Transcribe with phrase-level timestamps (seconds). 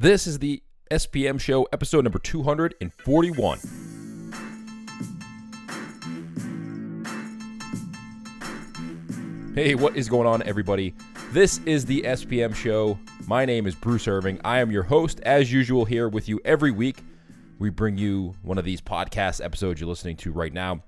[0.00, 3.58] This is the SPM Show, episode number 241.
[9.54, 10.94] Hey, what is going on, everybody?
[11.32, 12.98] This is the SPM Show.
[13.26, 14.40] My name is Bruce Irving.
[14.42, 17.02] I am your host, as usual, here with you every week.
[17.58, 20.82] We bring you one of these podcast episodes you're listening to right now,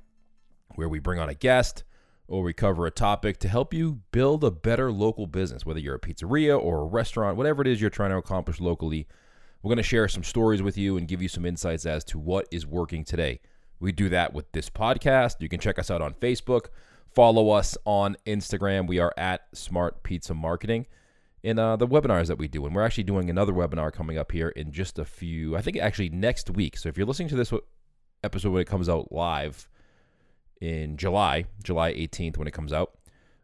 [0.76, 1.84] where we bring on a guest
[2.28, 5.96] or we cover a topic to help you build a better local business, whether you're
[5.96, 9.06] a pizzeria or a restaurant, whatever it is you're trying to accomplish locally.
[9.62, 12.18] We're going to share some stories with you and give you some insights as to
[12.18, 13.40] what is working today.
[13.80, 15.36] We do that with this podcast.
[15.40, 16.66] You can check us out on Facebook,
[17.14, 18.86] follow us on Instagram.
[18.86, 20.86] We are at Smart Pizza Marketing.
[21.42, 24.30] In uh, the webinars that we do, and we're actually doing another webinar coming up
[24.30, 26.76] here in just a few, I think actually next week.
[26.76, 27.52] So if you're listening to this
[28.22, 29.68] episode when it comes out live,
[30.62, 32.92] in July, July 18th when it comes out.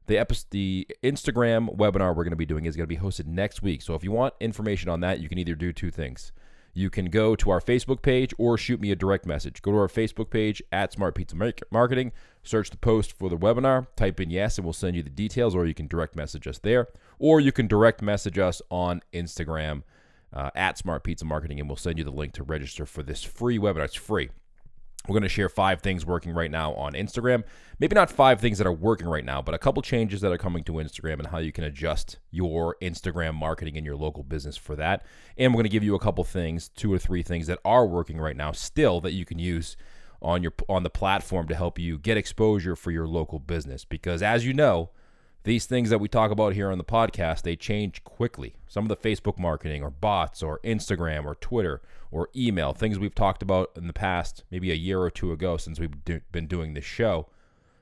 [0.07, 3.27] The episode, the Instagram webinar we're going to be doing is going to be hosted
[3.27, 3.83] next week.
[3.83, 6.33] So if you want information on that, you can either do two things.
[6.75, 9.61] You can go to our Facebook page or shoot me a direct message.
[9.63, 11.35] Go to our Facebook page at Smart Pizza
[11.73, 12.13] Marketing,
[12.45, 15.57] search the post for the webinar, type in yes, and we'll send you the details,
[15.57, 16.87] or you can direct message us there,
[17.19, 19.83] or you can direct message us on Instagram
[20.33, 23.25] uh, at Smart Pizza Marketing, and we'll send you the link to register for this
[23.25, 23.87] free webinar.
[23.87, 24.31] It's free.
[25.09, 27.45] We're going to share five things working right now on Instagram.
[27.79, 30.39] Maybe not five things that are working right now, but a couple changes that are
[30.39, 34.57] coming to Instagram and how you can adjust your Instagram marketing in your local business
[34.57, 35.05] for that.
[35.37, 37.87] And we're going to give you a couple things, two or three things that are
[37.87, 39.77] working right now still that you can use
[40.21, 44.23] on your on the platform to help you get exposure for your local business because
[44.23, 44.91] as you know,
[45.49, 48.55] these things that we talk about here on the podcast, they change quickly.
[48.69, 53.15] Some of the Facebook marketing or bots or Instagram or Twitter or email, things we've
[53.15, 56.47] talked about in the past, maybe a year or two ago since we've do- been
[56.47, 57.29] doing this show,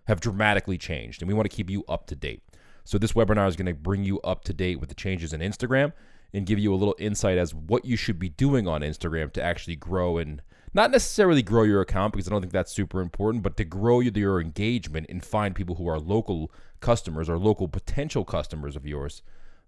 [0.07, 1.21] have dramatically changed.
[1.21, 2.45] And we want to keep you up to date.
[2.85, 5.41] So this webinar is going to bring you up to date with the changes in
[5.41, 5.93] Instagram
[6.33, 9.43] and give you a little insight as what you should be doing on Instagram to
[9.43, 10.41] actually grow and
[10.73, 13.99] not necessarily grow your account because I don't think that's super important, but to grow
[13.99, 19.23] your engagement and find people who are local customers or local potential customers of yours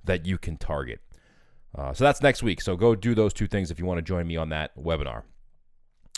[0.05, 1.01] that you can target.
[1.77, 2.61] Uh, so that's next week.
[2.61, 5.23] So go do those two things if you want to join me on that webinar.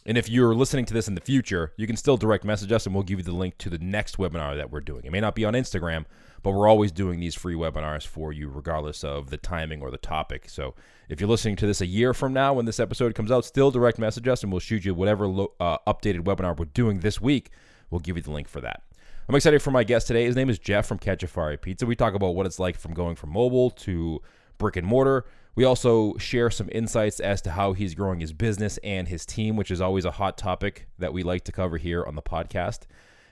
[0.07, 2.87] And if you're listening to this in the future, you can still direct message us
[2.87, 5.05] and we'll give you the link to the next webinar that we're doing.
[5.05, 6.07] It may not be on Instagram,
[6.43, 9.99] but we're always doing these free webinars for you, regardless of the timing or the
[9.99, 10.49] topic.
[10.49, 10.75] So
[11.11, 13.71] if you're listening to this a year from now when this episode comes out, still
[13.71, 17.21] direct message us and we'll shoot you whatever lo- uh, updated webinar we're doing this
[17.21, 17.51] week.
[17.91, 18.83] We'll give you the link for that.
[19.31, 20.25] I'm excited for my guest today.
[20.25, 21.87] His name is Jeff from Catch a Fire Pizza.
[21.87, 24.21] We talk about what it's like from going from mobile to
[24.59, 25.25] brick and mortar.
[25.55, 29.55] We also share some insights as to how he's growing his business and his team,
[29.55, 32.87] which is always a hot topic that we like to cover here on the podcast.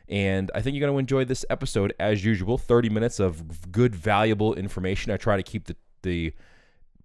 [0.08, 3.92] And I think you're going to enjoy this episode as usual 30 minutes of good,
[3.92, 5.10] valuable information.
[5.10, 6.32] I try to keep the, the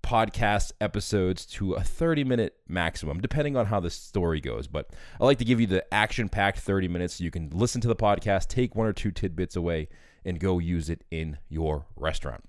[0.03, 4.67] podcast episodes to a 30 minute maximum, depending on how the story goes.
[4.67, 7.81] But I like to give you the action packed 30 minutes so you can listen
[7.81, 9.87] to the podcast, take one or two tidbits away,
[10.23, 12.43] and go use it in your restaurant.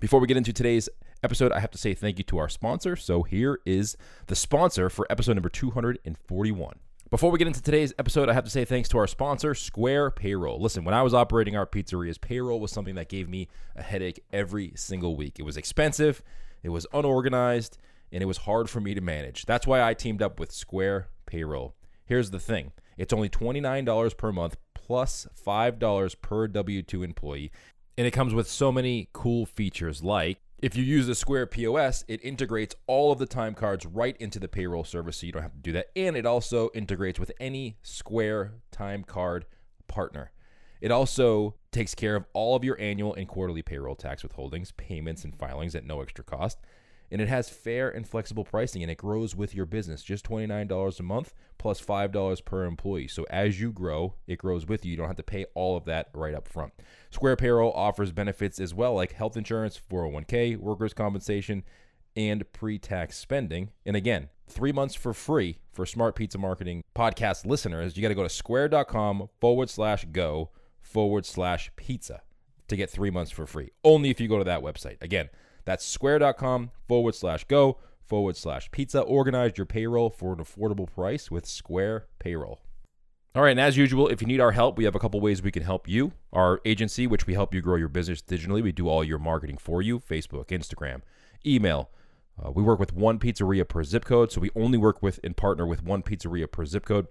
[0.00, 0.88] Before we get into today's
[1.22, 2.96] episode, I have to say thank you to our sponsor.
[2.96, 6.74] So here is the sponsor for episode number 241.
[7.10, 10.10] Before we get into today's episode, I have to say thanks to our sponsor, Square
[10.10, 10.60] Payroll.
[10.60, 14.22] Listen, when I was operating our pizzerias, payroll was something that gave me a headache
[14.30, 15.38] every single week.
[15.38, 16.22] It was expensive,
[16.62, 17.78] it was unorganized,
[18.12, 19.46] and it was hard for me to manage.
[19.46, 21.74] That's why I teamed up with Square Payroll.
[22.04, 27.52] Here's the thing it's only $29 per month plus $5 per W 2 employee.
[27.96, 32.04] And it comes with so many cool features like if you use the Square POS,
[32.08, 35.42] it integrates all of the time cards right into the payroll service so you don't
[35.42, 35.86] have to do that.
[35.94, 39.46] And it also integrates with any Square time card
[39.86, 40.32] partner.
[40.80, 45.24] It also takes care of all of your annual and quarterly payroll tax withholdings, payments,
[45.24, 46.58] and filings at no extra cost.
[47.10, 50.02] And it has fair and flexible pricing and it grows with your business.
[50.02, 53.08] Just $29 a month plus $5 per employee.
[53.08, 54.90] So as you grow, it grows with you.
[54.90, 56.72] You don't have to pay all of that right up front.
[57.10, 61.64] Square Payroll offers benefits as well, like health insurance, 401k, workers' compensation,
[62.14, 63.70] and pre tax spending.
[63.86, 67.96] And again, three months for free for Smart Pizza Marketing podcast listeners.
[67.96, 72.22] You got to go to square.com forward slash go forward slash pizza
[72.68, 73.70] to get three months for free.
[73.82, 75.02] Only if you go to that website.
[75.02, 75.28] Again,
[75.64, 79.00] that's square.com forward slash go forward slash pizza.
[79.00, 82.60] Organize your payroll for an affordable price with Square Payroll.
[83.34, 85.42] All right, and as usual, if you need our help, we have a couple ways
[85.42, 86.12] we can help you.
[86.32, 89.58] Our agency, which we help you grow your business digitally, we do all your marketing
[89.58, 91.02] for you Facebook, Instagram,
[91.46, 91.90] email.
[92.42, 95.36] Uh, we work with one pizzeria per zip code, so we only work with and
[95.36, 97.06] partner with one pizzeria per zip code.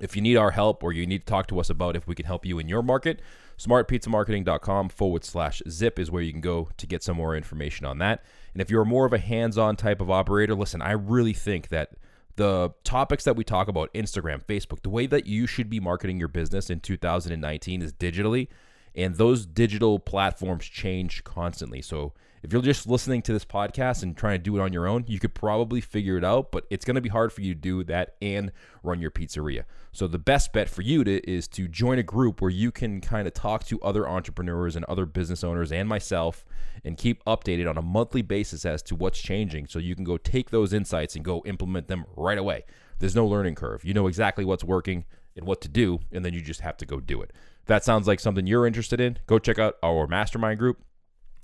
[0.00, 2.14] If you need our help or you need to talk to us about if we
[2.14, 3.20] can help you in your market,
[3.58, 7.98] smartpizzamarketing.com forward slash zip is where you can go to get some more information on
[7.98, 8.22] that.
[8.52, 11.68] And if you're more of a hands on type of operator, listen, I really think
[11.68, 11.92] that
[12.36, 16.18] the topics that we talk about Instagram, Facebook, the way that you should be marketing
[16.18, 18.48] your business in 2019 is digitally.
[18.94, 21.82] And those digital platforms change constantly.
[21.82, 22.12] So
[22.46, 25.02] if you're just listening to this podcast and trying to do it on your own,
[25.08, 27.60] you could probably figure it out, but it's going to be hard for you to
[27.60, 28.52] do that and
[28.84, 29.64] run your pizzeria.
[29.90, 33.00] So the best bet for you to is to join a group where you can
[33.00, 36.44] kind of talk to other entrepreneurs and other business owners and myself
[36.84, 40.16] and keep updated on a monthly basis as to what's changing so you can go
[40.16, 42.64] take those insights and go implement them right away.
[43.00, 43.84] There's no learning curve.
[43.84, 45.04] You know exactly what's working
[45.34, 47.32] and what to do, and then you just have to go do it.
[47.62, 50.80] If that sounds like something you're interested in, go check out our mastermind group.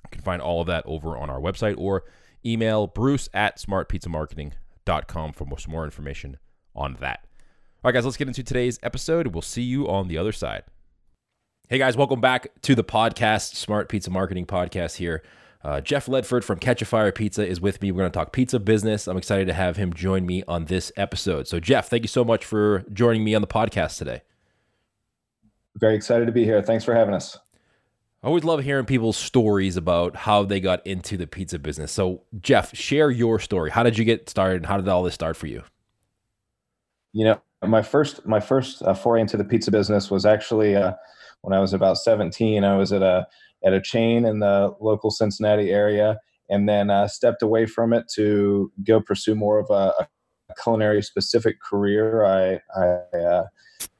[0.04, 2.04] You can find all of that over on our website or
[2.44, 6.38] email bruce at smartpizzamarketing.com for some more information
[6.75, 7.26] on that.
[7.84, 9.28] All right, guys, let's get into today's episode.
[9.28, 10.64] We'll see you on the other side.
[11.69, 15.22] Hey, guys, welcome back to the podcast, Smart Pizza Marketing Podcast here.
[15.64, 17.93] Uh, Jeff Ledford from Catch a Fire Pizza is with me.
[17.93, 19.06] We're going to talk pizza business.
[19.06, 21.46] I'm excited to have him join me on this episode.
[21.46, 24.22] So, Jeff, thank you so much for joining me on the podcast today.
[25.76, 26.60] Very excited to be here.
[26.62, 27.38] Thanks for having us.
[28.23, 31.91] I always love hearing people's stories about how they got into the pizza business.
[31.91, 33.71] So, Jeff, share your story.
[33.71, 34.65] How did you get started?
[34.65, 35.65] How did all this start for you?
[37.13, 40.93] You know, my first my first uh, foray into the pizza business was actually uh,
[41.41, 42.63] when I was about 17.
[42.63, 43.27] I was at a
[43.65, 48.05] at a chain in the local Cincinnati area, and then uh, stepped away from it
[48.15, 50.09] to go pursue more of a, a
[50.63, 52.25] culinary specific career.
[52.25, 53.47] I, I uh,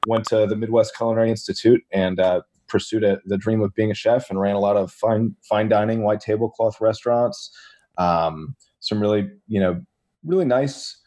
[0.07, 2.43] went to the Midwest Culinary Institute and uh,
[2.73, 5.69] pursued a, the dream of being a chef and ran a lot of fine fine
[5.69, 7.57] dining, white tablecloth restaurants.
[7.99, 9.81] Um, some really, you know,
[10.25, 10.99] really nice,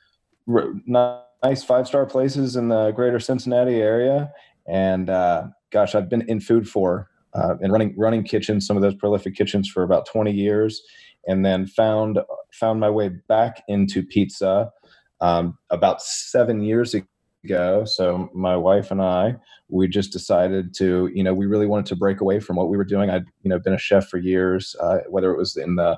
[0.47, 4.31] r- nice five star places in the greater Cincinnati area.
[4.67, 8.83] And uh, gosh, I've been in food for uh, and running running kitchens, some of
[8.83, 10.81] those prolific kitchens for about 20 years,
[11.27, 12.19] and then found
[12.53, 14.71] found my way back into pizza
[15.19, 17.07] um, about seven years ago
[17.45, 17.85] ago.
[17.85, 19.35] So my wife and I,
[19.69, 22.77] we just decided to, you know, we really wanted to break away from what we
[22.77, 23.09] were doing.
[23.09, 25.97] I'd, you know, been a chef for years, uh, whether it was in the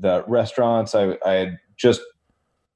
[0.00, 0.94] the restaurants.
[0.94, 2.00] I, I had just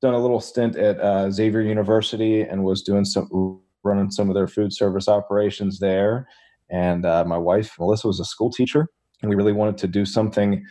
[0.01, 4.35] done a little stint at uh, Xavier University and was doing some running some of
[4.35, 6.27] their food service operations there.
[6.71, 8.89] And uh, my wife Melissa was a school teacher,
[9.21, 10.65] and we really wanted to do something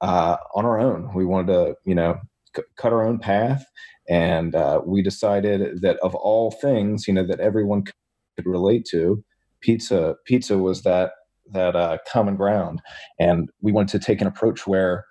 [0.00, 1.12] uh, on our own.
[1.14, 2.18] We wanted to, you know,
[2.56, 3.64] c- cut our own path
[4.08, 9.24] and uh, we decided that of all things you know that everyone could relate to
[9.60, 11.12] pizza pizza was that
[11.52, 12.80] that uh, common ground.
[13.18, 15.06] And we wanted to take an approach where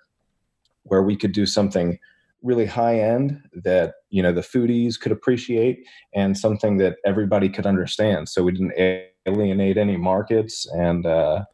[0.84, 1.98] where we could do something
[2.42, 5.78] really high end that you know the foodies could appreciate
[6.14, 8.28] and something that everybody could understand.
[8.28, 11.44] So we didn't alienate any markets and uh,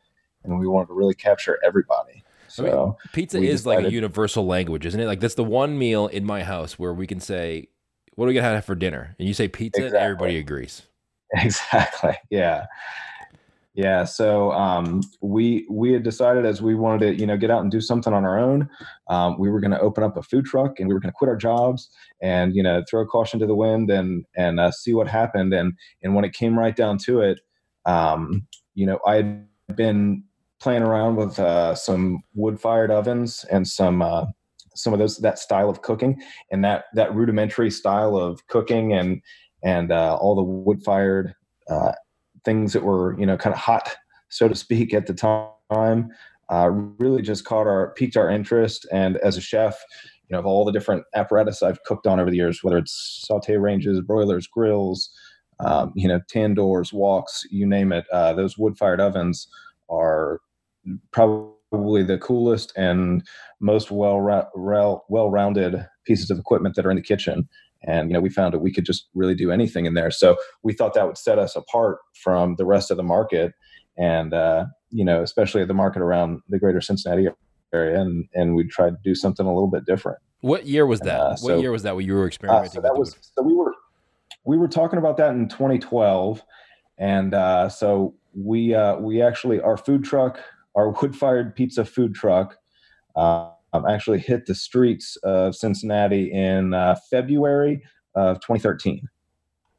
[0.45, 3.93] and we wanted to really capture everybody so I mean, pizza is decided, like a
[3.93, 5.07] universal language, isn't it?
[5.07, 7.69] Like that's the one meal in my house where we can say,
[8.15, 10.05] "What are we gonna have for dinner?" And you say pizza, exactly.
[10.05, 10.83] everybody agrees.
[11.33, 12.17] Exactly.
[12.29, 12.67] Yeah.
[13.75, 14.03] Yeah.
[14.03, 17.71] So um, we we had decided as we wanted to, you know, get out and
[17.71, 18.69] do something on our own.
[19.09, 21.17] Um, we were going to open up a food truck, and we were going to
[21.17, 21.89] quit our jobs,
[22.21, 25.55] and you know, throw caution to the wind, and and uh, see what happened.
[25.55, 27.41] And and when it came right down to it,
[27.87, 30.25] um, you know, I had been
[30.61, 34.27] playing around with uh, some wood fired ovens and some uh,
[34.75, 36.21] some of those that style of cooking
[36.51, 39.23] and that that rudimentary style of cooking and
[39.63, 41.35] and uh, all the wood fired
[41.69, 41.93] uh,
[42.45, 43.97] things that were you know kind of hot
[44.29, 46.11] so to speak at the time
[46.53, 46.69] uh,
[46.99, 48.87] really just caught our piqued our interest.
[48.93, 49.83] And as a chef
[50.29, 53.25] you know of all the different apparatus I've cooked on over the years whether it's
[53.27, 55.11] saute ranges broilers grills
[55.59, 59.49] um, you know tandoors woks you name it uh, those wood fired ovens
[59.89, 60.41] are
[61.13, 63.27] probably the coolest and
[63.61, 64.21] most well
[65.09, 67.49] well rounded pieces of equipment that are in the kitchen.
[67.83, 70.11] And you know, we found that we could just really do anything in there.
[70.11, 73.53] So we thought that would set us apart from the rest of the market,
[73.97, 77.29] and uh, you know, especially the market around the greater Cincinnati
[77.73, 77.99] area.
[77.99, 80.19] And and we tried to do something a little bit different.
[80.41, 81.21] What year was that?
[81.21, 82.71] Uh, so, what year was that when you were experimenting?
[82.71, 83.75] Uh, so that was so we were
[84.45, 86.43] we were talking about that in 2012,
[86.99, 90.41] and uh, so we uh, we actually our food truck
[90.75, 92.57] our wood-fired pizza food truck
[93.17, 93.51] uh,
[93.89, 97.83] actually hit the streets of Cincinnati in uh, February
[98.15, 99.09] of 2013.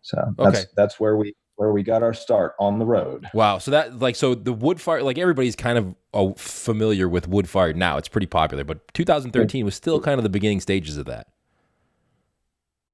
[0.01, 0.67] So that's okay.
[0.75, 3.27] that's where we where we got our start on the road.
[3.35, 3.59] Wow.
[3.59, 7.47] So that like so the wood fire like everybody's kind of uh, familiar with wood
[7.47, 7.97] fire now.
[7.97, 11.27] It's pretty popular, but 2013 was still kind of the beginning stages of that.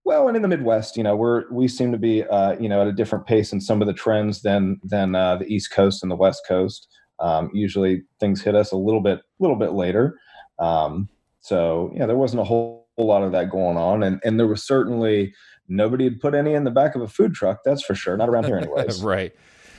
[0.03, 2.81] well, and in the Midwest, you know, we're we seem to be, uh, you know,
[2.81, 6.03] at a different pace in some of the trends than than uh, the East Coast
[6.03, 6.89] and the West Coast.
[7.19, 10.19] Um, usually, things hit us a little bit, little bit later.
[10.59, 11.09] Um,
[11.39, 14.47] so, yeah, there wasn't a whole, whole lot of that going on, and and there
[14.47, 15.33] was certainly
[15.67, 17.59] nobody had put any in the back of a food truck.
[17.63, 18.17] That's for sure.
[18.17, 19.03] Not around here, anyways.
[19.03, 19.33] right.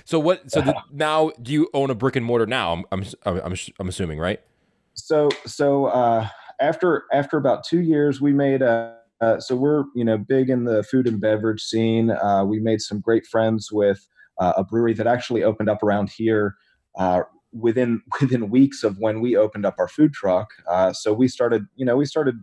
[0.04, 0.50] So what?
[0.50, 2.72] So the, now, do you own a brick and mortar now?
[2.72, 4.40] I'm I'm I'm, I'm assuming, right?
[4.94, 6.28] So so uh,
[6.60, 8.96] after after about two years, we made a.
[9.20, 12.10] Uh, so we're you know big in the food and beverage scene.
[12.10, 14.06] Uh, we made some great friends with
[14.38, 16.54] uh, a brewery that actually opened up around here
[16.98, 20.50] uh, within within weeks of when we opened up our food truck.
[20.68, 22.36] Uh, so we started you know we started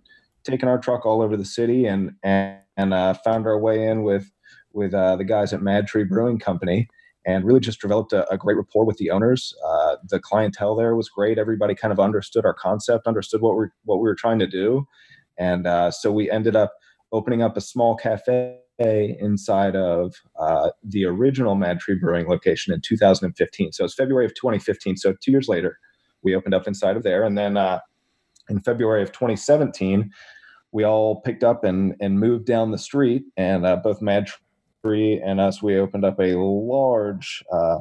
[0.43, 4.03] taking our truck all over the city and and, and uh, found our way in
[4.03, 4.31] with
[4.73, 6.89] with the guys at MadTree Brewing Company
[7.25, 9.53] and really just developed a, a great rapport with the owners.
[9.65, 11.37] Uh, the clientele there was great.
[11.37, 14.87] Everybody kind of understood our concept, understood what we what we were trying to do,
[15.37, 16.73] and uh, so we ended up
[17.11, 23.71] opening up a small cafe inside of uh, the original MadTree Brewing location in 2015.
[23.71, 24.97] So it's February of 2015.
[24.97, 25.77] So two years later,
[26.23, 27.79] we opened up inside of there, and then uh,
[28.49, 30.11] in February of 2017
[30.75, 34.27] we all picked up and and moved down the street, and uh, both Mad
[34.83, 37.77] Tree and us, we opened up a large, uh,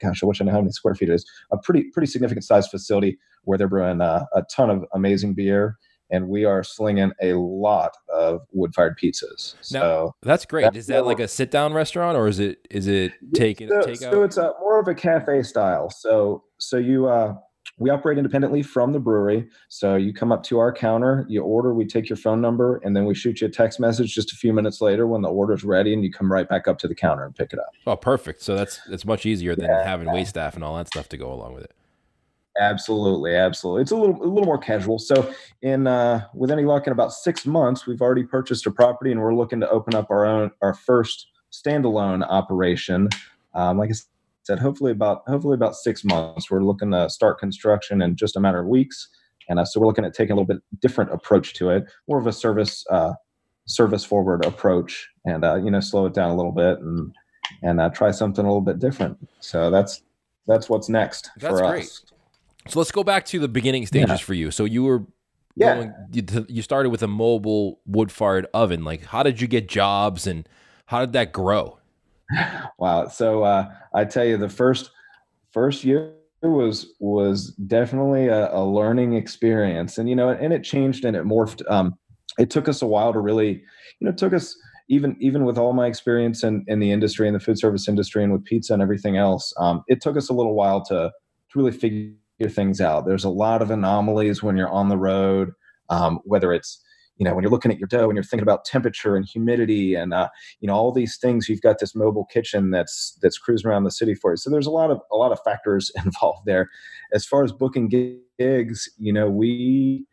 [0.00, 2.44] gosh, I wish I knew how many square feet it is, a pretty pretty significant
[2.44, 5.76] size facility where they're brewing uh, a ton of amazing beer.
[6.10, 9.54] And we are slinging a lot of wood fired pizzas.
[9.72, 10.64] Now, so that's great.
[10.64, 13.80] That's is that like a sit down restaurant or is it is it taking so,
[13.80, 14.10] takeout?
[14.10, 15.90] So it's a, more of a cafe style.
[15.90, 17.34] So so you uh,
[17.78, 19.48] we operate independently from the brewery.
[19.68, 22.96] So you come up to our counter, you order, we take your phone number, and
[22.96, 25.64] then we shoot you a text message just a few minutes later when the order's
[25.64, 27.70] ready, and you come right back up to the counter and pick it up.
[27.86, 28.42] Oh, perfect.
[28.42, 31.16] So that's it's much easier than yeah, having wait staff and all that stuff to
[31.16, 31.72] go along with it.
[32.58, 33.82] Absolutely, absolutely.
[33.82, 34.98] It's a little a little more casual.
[34.98, 39.12] So, in uh, with any luck, in about six months, we've already purchased a property,
[39.12, 43.08] and we're looking to open up our own our first standalone operation.
[43.54, 43.94] Um, like I
[44.42, 46.50] said hopefully about hopefully about six months.
[46.50, 49.08] We're looking to start construction in just a matter of weeks,
[49.48, 52.18] and uh, so we're looking at taking a little bit different approach to it, more
[52.18, 53.12] of a service uh,
[53.66, 57.14] service forward approach, and uh, you know slow it down a little bit and
[57.62, 59.16] and uh, try something a little bit different.
[59.40, 60.02] So that's
[60.46, 62.00] that's what's next that's for great.
[62.68, 64.16] So let's go back to the beginning stages yeah.
[64.16, 64.50] for you.
[64.50, 65.06] So you were
[65.58, 65.74] yeah.
[65.74, 68.84] Going, you, you started with a mobile wood fired oven.
[68.84, 70.48] Like, how did you get jobs and
[70.86, 71.78] how did that grow?
[72.78, 73.08] wow.
[73.08, 74.90] So uh, I tell you, the first
[75.50, 81.04] first year was was definitely a, a, learning experience, and you know, and it changed
[81.04, 81.68] and it morphed.
[81.68, 81.98] Um,
[82.38, 84.56] it took us a while to really, you know, it took us
[84.88, 88.22] even even with all my experience in, in the industry in the food service industry
[88.22, 89.52] and with pizza and everything else.
[89.58, 91.10] Um, it took us a little while to
[91.50, 92.12] to really figure
[92.46, 93.06] things out.
[93.06, 95.50] There's a lot of anomalies when you're on the road,
[95.88, 96.80] um, whether it's
[97.16, 99.96] you know when you're looking at your dough and you're thinking about temperature and humidity
[99.96, 100.28] and uh,
[100.60, 103.90] you know all these things you've got this mobile kitchen that's that's cruising around the
[103.90, 104.36] city for you.
[104.36, 106.70] So there's a lot of a lot of factors involved there.
[107.12, 107.88] As far as booking
[108.38, 110.06] gigs you know we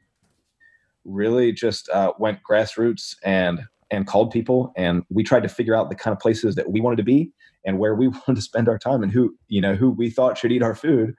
[1.06, 5.90] really just uh, went grassroots and and called people and we tried to figure out
[5.90, 7.32] the kind of places that we wanted to be
[7.66, 10.38] and where we wanted to spend our time and who you know who we thought
[10.38, 11.14] should eat our food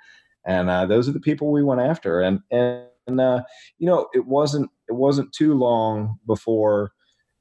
[0.47, 2.21] and uh, those are the people we went after.
[2.21, 3.43] And and uh,
[3.79, 6.93] you know it wasn't it wasn't too long before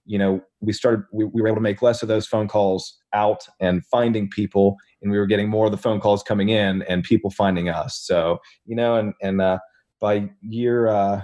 [0.05, 2.97] you know we started we, we were able to make less of those phone calls
[3.13, 6.83] out and finding people and we were getting more of the phone calls coming in
[6.83, 7.97] and people finding us.
[7.97, 9.59] So you know and and uh,
[9.99, 11.21] by year uh,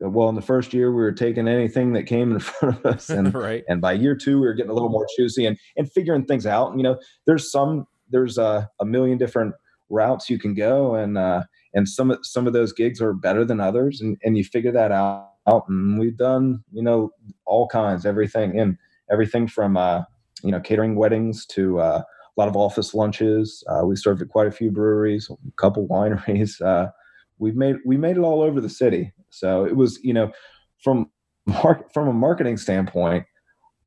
[0.00, 3.10] well in the first year we were taking anything that came in front of us.
[3.10, 3.64] And right.
[3.68, 6.46] and by year two we were getting a little more choosy and and figuring things
[6.46, 6.70] out.
[6.70, 9.54] And, you know there's some there's a, a million different
[9.88, 11.42] routes you can go and uh
[11.74, 14.72] and some of some of those gigs are better than others and, and you figure
[14.72, 15.30] that out
[15.68, 17.10] and we've done you know
[17.44, 18.76] all kinds everything and
[19.10, 20.02] everything from uh,
[20.42, 23.64] you know catering weddings to uh, a lot of office lunches.
[23.68, 26.90] Uh, we served at quite a few breweries a couple wineries uh,
[27.38, 29.12] we've made we made it all over the city.
[29.30, 30.32] So it was you know
[30.82, 31.10] from
[31.46, 33.24] mark, from a marketing standpoint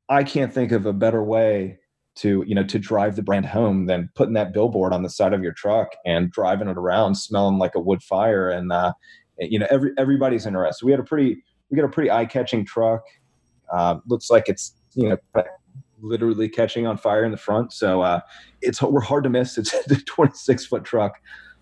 [0.08, 1.78] i can't think of a better way
[2.20, 5.32] to you know to drive the brand home than putting that billboard on the side
[5.32, 8.92] of your truck and driving it around smelling like a wood fire and uh,
[9.38, 10.84] you know every everybody's interested.
[10.84, 13.02] We had a pretty we got a pretty eye-catching truck.
[13.72, 15.44] Uh, looks like it's you know
[16.02, 17.72] literally catching on fire in the front.
[17.72, 18.20] So uh,
[18.60, 19.56] it's we're hard to miss.
[19.56, 21.20] It's a 26 foot truck.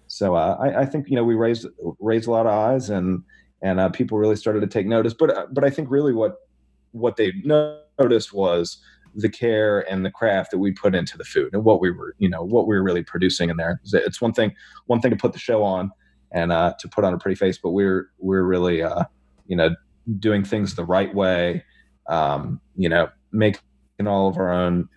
[0.09, 1.67] So uh, I, I, think you know we raised
[2.01, 3.23] raised a lot of eyes and
[3.63, 5.15] and uh, people really started to take notice.
[5.15, 6.37] But uh, but i think really what
[6.93, 8.79] what they noticed was
[9.15, 12.15] the care and the craft that we put into the food and what we were,
[12.19, 13.81] you know, what we were really producing in there.
[13.93, 14.55] It's one thing,
[14.87, 15.91] one thing to put the show on
[16.33, 19.05] and uh, to put on a pretty face, but we're we're really, uh,
[19.47, 19.71] you know,
[20.19, 21.65] doing things the right way,
[22.09, 23.61] um, you know, making
[24.07, 24.89] all of our own,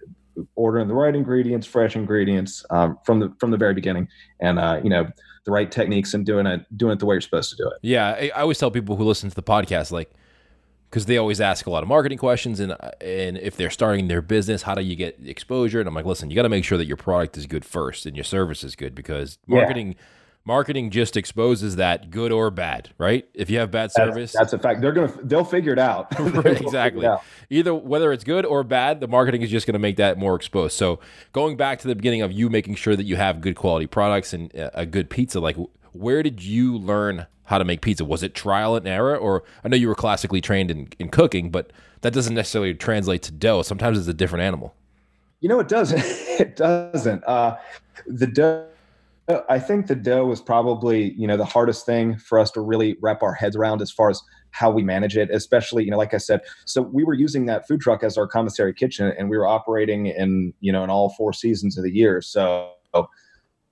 [0.56, 4.08] ordering the right ingredients, fresh ingredients um, from the from the very beginning,
[4.40, 5.08] and uh, you know,
[5.46, 7.78] the right techniques and doing it doing it the way you're supposed to do it.
[7.82, 10.12] Yeah, I, I always tell people who listen to the podcast like
[10.92, 14.10] because they always ask a lot of marketing questions and uh, and if they're starting
[14.10, 15.80] their business, how do you get exposure?
[15.80, 18.06] And I'm like, listen, you got to make sure that your product is good first
[18.06, 19.94] and your service is good because marketing.
[19.94, 20.04] Yeah.
[20.44, 23.30] Marketing just exposes that good or bad, right?
[23.36, 24.82] If you have bad service, that's, that's a fact.
[24.82, 26.08] They're gonna they'll figure it out.
[26.20, 27.06] right, exactly.
[27.06, 27.24] It out.
[27.52, 30.36] Either whether it's good or bad, the marketing is just going to make that more
[30.36, 30.76] exposed.
[30.76, 31.00] So
[31.32, 34.34] going back to the beginning of you making sure that you have good quality products
[34.34, 35.58] and uh, a good pizza, like
[35.94, 38.06] where did you learn how to make pizza?
[38.06, 39.18] Was it trial and error?
[39.18, 41.72] Or I know you were classically trained in, in cooking, but
[42.02, 43.62] that doesn't necessarily translate to dough.
[43.62, 44.74] Sometimes it's a different animal.
[45.42, 46.02] You know, it doesn't.
[46.40, 47.24] it doesn't.
[47.26, 47.58] Uh,
[48.08, 48.68] the dough,
[49.50, 52.98] I think the dough was probably, you know, the hardest thing for us to really
[53.02, 54.22] wrap our heads around as far as
[54.52, 57.68] how we manage it, especially, you know, like I said, so we were using that
[57.68, 61.10] food truck as our commissary kitchen and we were operating in, you know, in all
[61.12, 62.22] four seasons of the year.
[62.22, 62.72] So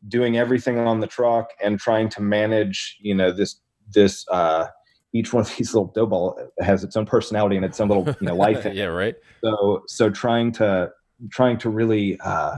[0.07, 3.59] doing everything on the truck and trying to manage, you know, this
[3.93, 4.67] this uh,
[5.13, 8.07] each one of these little dough ball has its own personality and its own little
[8.19, 8.65] you know life.
[8.73, 9.15] yeah, right.
[9.43, 10.91] So so trying to
[11.31, 12.57] trying to really uh,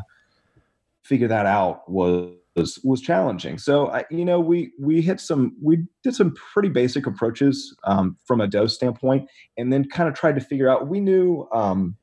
[1.03, 3.57] figure that out was was was challenging.
[3.57, 8.17] So I, you know, we we hit some we did some pretty basic approaches um,
[8.25, 10.88] from a dough standpoint, and then kind of tried to figure out.
[10.88, 11.95] We knew um,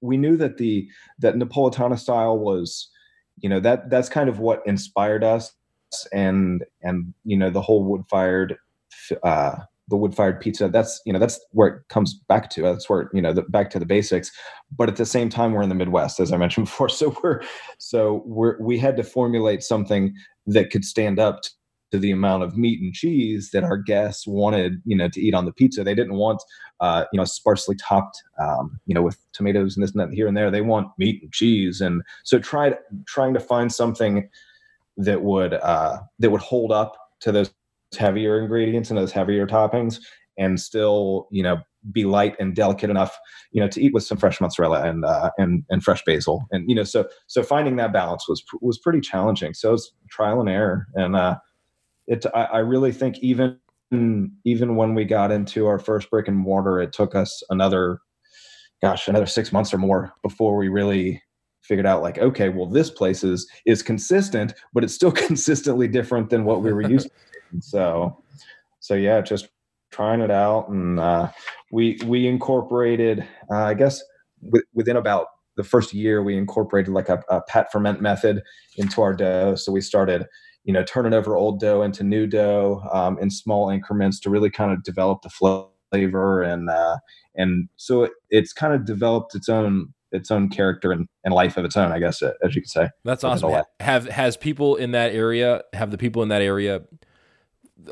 [0.00, 0.88] we knew that the
[1.20, 2.88] that Napolitana style was
[3.38, 5.52] you know that that's kind of what inspired us.
[6.12, 8.56] And and you know the whole wood fired
[9.22, 9.56] uh
[9.88, 12.62] the wood fired pizza that's you know that's where it comes back to.
[12.62, 14.30] That's where you know the, back to the basics.
[14.76, 16.88] But at the same time we're in the midwest as i mentioned before.
[16.88, 17.42] So we're
[17.78, 20.14] so we're we had to formulate something
[20.46, 21.40] that could stand up
[21.96, 25.34] to the amount of meat and cheese that our guests wanted, you know, to eat
[25.34, 25.82] on the pizza.
[25.82, 26.42] They didn't want,
[26.80, 30.28] uh, you know, sparsely topped, um, you know, with tomatoes and this and that here
[30.28, 30.50] and there.
[30.50, 32.76] They want meat and cheese, and so tried
[33.06, 34.28] trying to find something
[34.98, 37.50] that would uh, that would hold up to those
[37.98, 39.98] heavier ingredients and those heavier toppings,
[40.36, 41.56] and still, you know,
[41.92, 43.16] be light and delicate enough,
[43.52, 46.68] you know, to eat with some fresh mozzarella and uh, and and fresh basil, and
[46.68, 49.54] you know, so so finding that balance was was pretty challenging.
[49.54, 51.36] So it's trial and error, and uh,
[52.06, 53.58] it I, I really think even
[54.44, 58.00] even when we got into our first brick and mortar, it took us another
[58.82, 61.22] gosh another six months or more before we really
[61.62, 66.30] figured out like okay well this place is is consistent but it's still consistently different
[66.30, 67.60] than what we were used to.
[67.60, 68.22] So
[68.80, 69.48] so yeah just
[69.92, 70.68] trying it out.
[70.68, 71.30] And uh,
[71.72, 74.02] we we incorporated uh, i guess
[74.44, 78.42] w- within about the first year we incorporated like a, a ferment method
[78.76, 79.54] into our dough.
[79.54, 80.26] So we started
[80.66, 84.50] you know turning over old dough into new dough um, in small increments to really
[84.50, 86.98] kind of develop the flavor and uh,
[87.36, 91.56] and so it, it's kind of developed its own its own character and, and life
[91.56, 92.90] of its own i guess as you could say.
[93.04, 93.62] That's awesome.
[93.80, 96.82] have has people in that area have the people in that area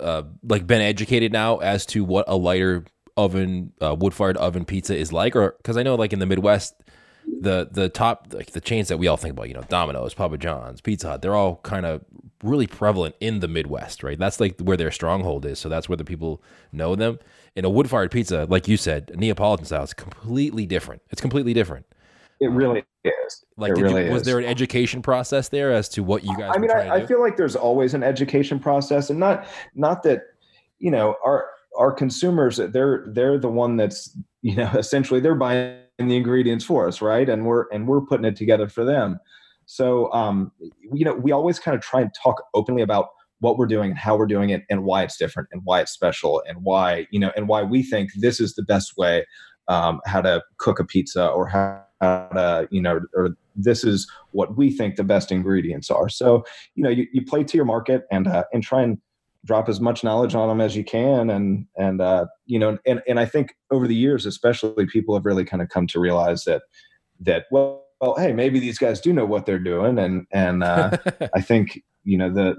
[0.01, 2.85] uh, like been educated now as to what a lighter
[3.17, 5.37] oven uh, wood fired oven pizza is like?
[5.37, 6.75] Or because i know like in the midwest
[7.27, 10.39] the the top like the chains that we all think about, you know, Domino's, Papa
[10.39, 12.05] John's, Pizza Hut, they're all kind of
[12.43, 14.19] really prevalent in the Midwest, right?
[14.19, 15.59] That's like where their stronghold is.
[15.59, 17.19] So that's where the people know them.
[17.57, 21.03] In a wood fired pizza, like you said, Neapolitan style is completely different.
[21.11, 21.87] It's completely different.
[22.41, 23.45] It really is.
[23.57, 26.53] Like, really you, was there an education process there as to what you guys?
[26.55, 30.23] I mean, I, I feel like there's always an education process, and not not that
[30.81, 31.47] you know our
[31.79, 36.89] our consumers they're they're the one that's you know essentially they're buying the ingredients for
[36.89, 37.29] us, right?
[37.29, 39.19] And we're and we're putting it together for them.
[39.67, 40.53] So um,
[40.93, 43.09] you know, we always kind of try and talk openly about
[43.41, 45.93] what we're doing and how we're doing it and why it's different and why it's
[45.93, 49.27] special and why you know and why we think this is the best way
[49.69, 54.71] um, how to cook a pizza or how you know or this is what we
[54.71, 58.27] think the best ingredients are so you know you, you play to your market and
[58.27, 58.99] uh, and try and
[59.45, 63.03] drop as much knowledge on them as you can and and uh, you know and
[63.07, 66.45] and I think over the years especially people have really kind of come to realize
[66.45, 66.63] that
[67.21, 70.97] that well, well hey maybe these guys do know what they're doing and and uh,
[71.35, 72.57] I think you know the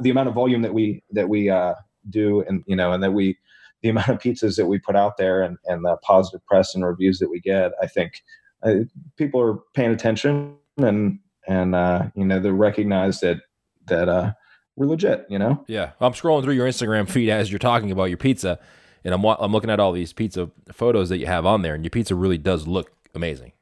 [0.00, 1.74] the amount of volume that we that we uh,
[2.10, 3.38] do and you know and that we
[3.82, 6.84] the amount of pizzas that we put out there and and the positive press and
[6.84, 8.22] reviews that we get I think
[8.64, 8.74] uh,
[9.16, 13.38] people are paying attention and and uh, you know they recognize that
[13.86, 14.32] that uh,
[14.78, 15.64] we're legit, you know?
[15.66, 15.92] Yeah.
[16.00, 18.58] I'm scrolling through your Instagram feed as you're talking about your pizza,
[19.04, 21.84] and I'm, I'm looking at all these pizza photos that you have on there, and
[21.84, 23.52] your pizza really does look amazing.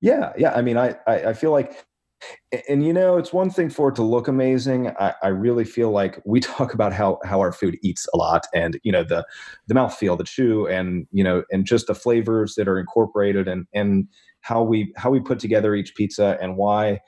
[0.00, 0.32] Yeah.
[0.38, 0.52] Yeah.
[0.54, 1.84] I mean, I, I, I feel like
[2.68, 5.90] and you know it's one thing for it to look amazing I, I, really feel
[5.90, 9.24] like we talk about how how our food eats a lot and you know the
[9.68, 13.66] the mouthfeel the chew and you know and just the flavors that are incorporated and
[13.72, 14.06] and
[14.42, 17.00] how we how we put together each pizza and why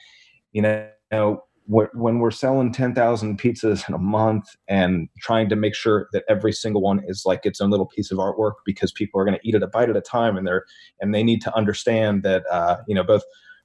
[0.53, 6.09] you know when we're selling 10,000 pizzas in a month and trying to make sure
[6.13, 9.25] that every single one is like its own little piece of artwork because people are
[9.25, 10.65] going to eat it a bite at a time and they're
[11.01, 13.23] and they need to understand that uh, you know both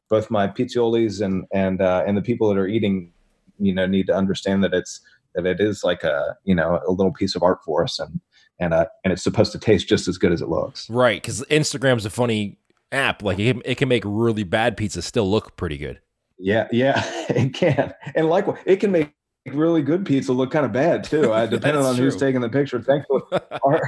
[0.10, 3.12] both my pizziolis and and uh, and the people that are eating,
[3.60, 5.01] you know, need to understand that it's
[5.36, 8.19] that it is like a you know a little piece of art for us, and
[8.60, 10.89] and uh, and it's supposed to taste just as good as it looks.
[10.89, 12.57] Right, because Instagram's a funny
[12.91, 13.21] app.
[13.21, 15.99] Like it, it can make really bad pizza still look pretty good.
[16.39, 19.13] Yeah, yeah, it can, and likewise, it can make
[19.54, 22.06] really good pizza look kind of bad too, uh, depending on true.
[22.06, 22.82] who's taking the picture.
[22.82, 23.21] Thankfully,
[23.63, 23.82] our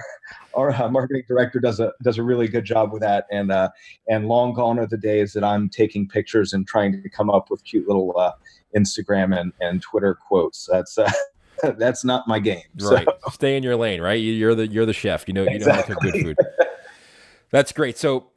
[0.55, 3.25] our uh, marketing director does a does a really good job with that.
[3.31, 3.69] And uh,
[4.07, 7.49] and long gone are the days that I'm taking pictures and trying to come up
[7.49, 8.31] with cute little uh,
[8.75, 10.67] Instagram and and Twitter quotes.
[10.71, 11.11] That's uh,
[11.77, 12.63] that's not my game.
[12.79, 13.31] Right, so.
[13.31, 14.01] stay in your lane.
[14.01, 15.27] Right, you're the you're the chef.
[15.27, 15.95] You know you exactly.
[15.95, 16.67] know how to cook good food.
[17.51, 17.97] That's great.
[17.97, 18.31] So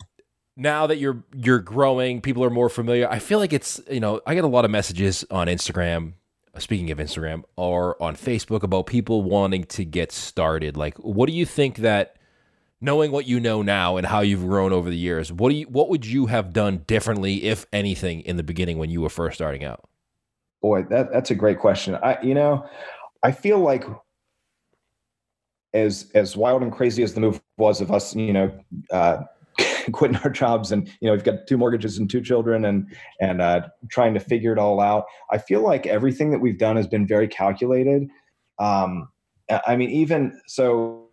[0.56, 3.08] now that you're you're growing, people are more familiar.
[3.08, 6.14] I feel like it's you know I get a lot of messages on Instagram
[6.58, 10.76] speaking of Instagram, or on Facebook about people wanting to get started.
[10.76, 12.16] Like, what do you think that
[12.80, 15.66] knowing what you know now and how you've grown over the years, what do you
[15.66, 19.36] what would you have done differently, if anything, in the beginning when you were first
[19.36, 19.88] starting out?
[20.60, 21.96] Boy, that that's a great question.
[22.02, 22.66] I you know,
[23.22, 23.84] I feel like
[25.72, 28.52] as as wild and crazy as the move was of us, you know,
[28.90, 29.22] uh,
[29.92, 32.86] quitting our jobs and you know we've got two mortgages and two children and
[33.20, 33.60] and uh,
[33.90, 35.04] trying to figure it all out.
[35.30, 38.08] I feel like everything that we've done has been very calculated.
[38.58, 39.08] Um,
[39.66, 41.08] i mean even so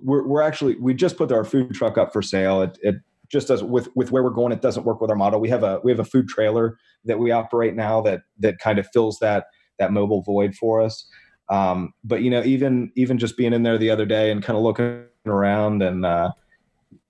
[0.00, 2.62] we're, we're actually we just put our food truck up for sale.
[2.62, 2.96] It, it
[3.28, 5.40] just does with with where we're going it doesn't work with our model.
[5.40, 8.78] We have a we have a food trailer that we operate now that that kind
[8.78, 9.46] of fills that
[9.78, 11.06] that mobile void for us.
[11.48, 14.56] Um, but you know even even just being in there the other day and kind
[14.56, 16.30] of looking around and uh,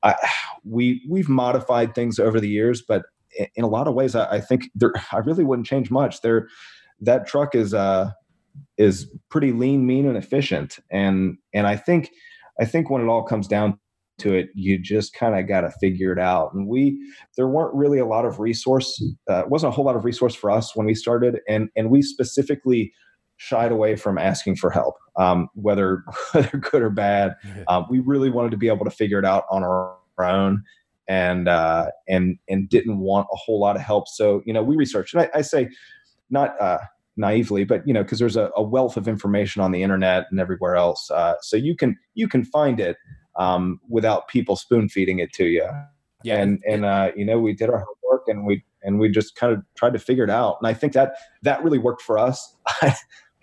[0.04, 0.14] I,
[0.64, 3.02] we we've modified things over the years, but
[3.56, 6.20] in a lot of ways, I, I think there, I really wouldn't change much.
[6.20, 6.48] There,
[7.00, 8.10] that truck is uh,
[8.78, 12.10] is pretty lean, mean, and efficient, and and I think
[12.60, 13.78] I think when it all comes down
[14.18, 16.54] to it, you just kind of got to figure it out.
[16.54, 16.96] And we
[17.36, 20.50] there weren't really a lot of resource, uh, wasn't a whole lot of resource for
[20.50, 22.92] us when we started, and and we specifically
[23.36, 27.34] shied away from asking for help, um, whether whether good or bad.
[27.68, 30.62] Um, we really wanted to be able to figure it out on our own
[31.08, 34.08] and uh, and and didn't want a whole lot of help.
[34.08, 35.68] So you know, we researched, and I, I say
[36.30, 36.78] not uh,
[37.16, 40.40] naively, but you know, because there's a, a, wealth of information on the internet and
[40.40, 42.96] everywhere else, uh, so you can you can find it
[43.36, 45.68] um, without people spoon feeding it to you.
[46.22, 49.34] Yeah, and and uh, you know, we did our homework and we and we just
[49.34, 52.18] kind of tried to figure it out, and I think that that really worked for
[52.18, 52.56] us.
[52.82, 52.94] I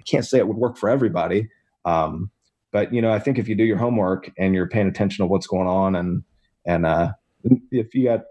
[0.05, 1.49] can't say it would work for everybody.
[1.85, 2.31] Um,
[2.71, 5.27] but you know, I think if you do your homework and you're paying attention to
[5.27, 6.23] what's going on and
[6.65, 7.11] and uh,
[7.71, 8.21] if you got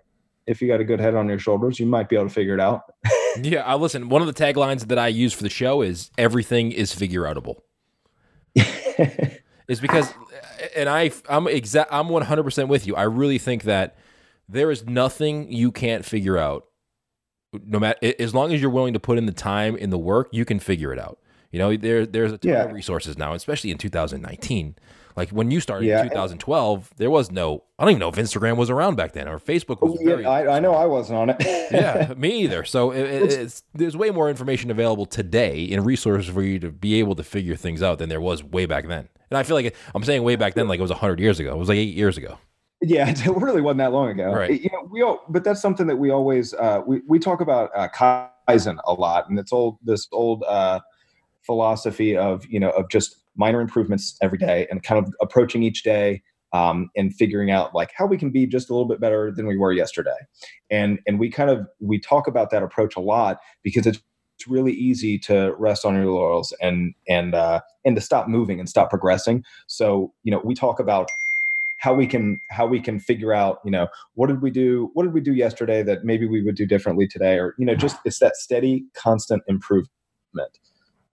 [0.46, 2.54] if you got a good head on your shoulders, you might be able to figure
[2.54, 2.82] it out.
[3.42, 4.08] yeah, I listen.
[4.08, 7.60] One of the taglines that I use for the show is "Everything is figure outable."
[9.68, 10.12] is because,
[10.74, 11.92] and I, I'm exact.
[11.92, 12.96] I'm 100 percent with you.
[12.96, 13.96] I really think that
[14.48, 16.64] there is nothing you can't figure out.
[17.52, 20.28] No matter as long as you're willing to put in the time in the work,
[20.30, 21.18] you can figure it out.
[21.50, 22.64] You know, there there's a ton yeah.
[22.64, 24.76] of resources now, especially in 2019.
[25.16, 26.02] Like when you started yeah.
[26.02, 27.64] in 2012, there was no.
[27.78, 29.98] I don't even know if Instagram was around back then or Facebook was.
[30.00, 31.36] Oh, yeah, I, I, know I wasn't on it.
[31.72, 32.64] yeah, me either.
[32.64, 37.00] So it, it's, there's way more information available today in resources for you to be
[37.00, 39.08] able to figure things out than there was way back then.
[39.30, 41.52] And I feel like I'm saying way back then, like it was 100 years ago.
[41.52, 42.38] It was like eight years ago.
[42.82, 44.32] Yeah, it really wasn't that long ago.
[44.32, 44.60] Right.
[44.60, 47.70] You know, we all, but that's something that we always uh, we we talk about
[47.74, 50.80] uh, kaizen a lot, and it's old this old uh,
[51.42, 55.82] philosophy of you know of just minor improvements every day and kind of approaching each
[55.82, 59.30] day um, and figuring out like how we can be just a little bit better
[59.30, 60.16] than we were yesterday
[60.70, 64.00] and and we kind of we talk about that approach a lot because it's
[64.40, 68.58] it's really easy to rest on your laurels and and uh, and to stop moving
[68.58, 71.10] and stop progressing so you know we talk about
[71.80, 75.04] how we can how we can figure out you know what did we do what
[75.04, 77.96] did we do yesterday that maybe we would do differently today or you know just
[78.04, 80.58] it's that steady constant improvement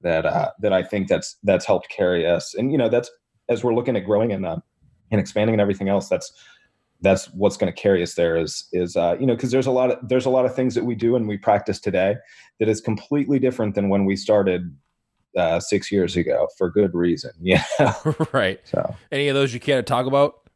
[0.01, 2.53] that uh, that I think that's that's helped carry us.
[2.53, 3.09] And you know, that's
[3.49, 4.57] as we're looking at growing and uh,
[5.11, 6.09] and expanding and everything else.
[6.09, 6.31] That's
[7.01, 8.37] that's what's going to carry us there.
[8.37, 10.75] Is is uh, you know because there's a lot of there's a lot of things
[10.75, 12.15] that we do and we practice today
[12.59, 14.75] that is completely different than when we started
[15.35, 17.31] uh, six years ago for good reason.
[17.41, 17.63] Yeah,
[18.31, 18.59] right.
[18.65, 20.46] So any of those you can't talk about?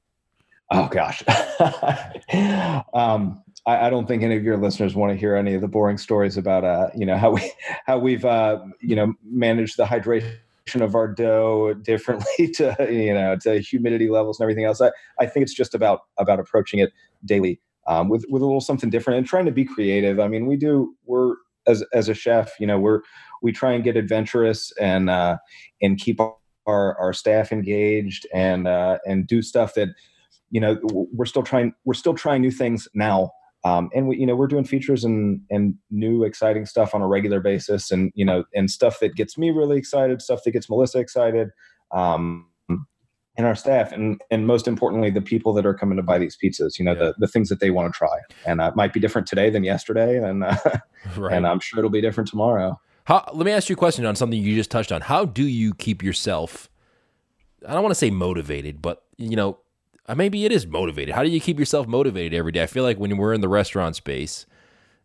[0.71, 1.21] Oh gosh.
[2.93, 5.67] um, I, I, don't think any of your listeners want to hear any of the
[5.67, 7.51] boring stories about uh, you know how we
[7.85, 10.31] how we've uh, you know managed the hydration
[10.75, 14.81] of our dough differently to you know to humidity levels and everything else.
[14.81, 16.91] I, I think it's just about about approaching it
[17.25, 20.19] daily um, with with a little something different and trying to be creative.
[20.19, 21.35] I mean, we do we're
[21.67, 23.01] as as a chef, you know, we're
[23.41, 25.37] we try and get adventurous and uh,
[25.81, 29.89] and keep our our staff engaged and uh, and do stuff that
[30.51, 33.31] you know we're still trying we're still trying new things now
[33.63, 37.07] um, and we you know we're doing features and and new exciting stuff on a
[37.07, 40.69] regular basis and you know and stuff that gets me really excited stuff that gets
[40.69, 41.49] melissa excited
[41.91, 42.45] um,
[43.37, 46.37] and our staff and and most importantly the people that are coming to buy these
[46.41, 47.05] pizzas you know yeah.
[47.05, 49.49] the, the things that they want to try and uh, it might be different today
[49.49, 50.57] than yesterday and uh,
[51.17, 51.33] right.
[51.33, 54.15] and i'm sure it'll be different tomorrow how, let me ask you a question on
[54.15, 56.69] something you just touched on how do you keep yourself
[57.67, 59.57] i don't want to say motivated but you know
[60.15, 61.15] maybe it is motivated.
[61.15, 62.63] How do you keep yourself motivated every day?
[62.63, 64.45] I feel like when we're in the restaurant space,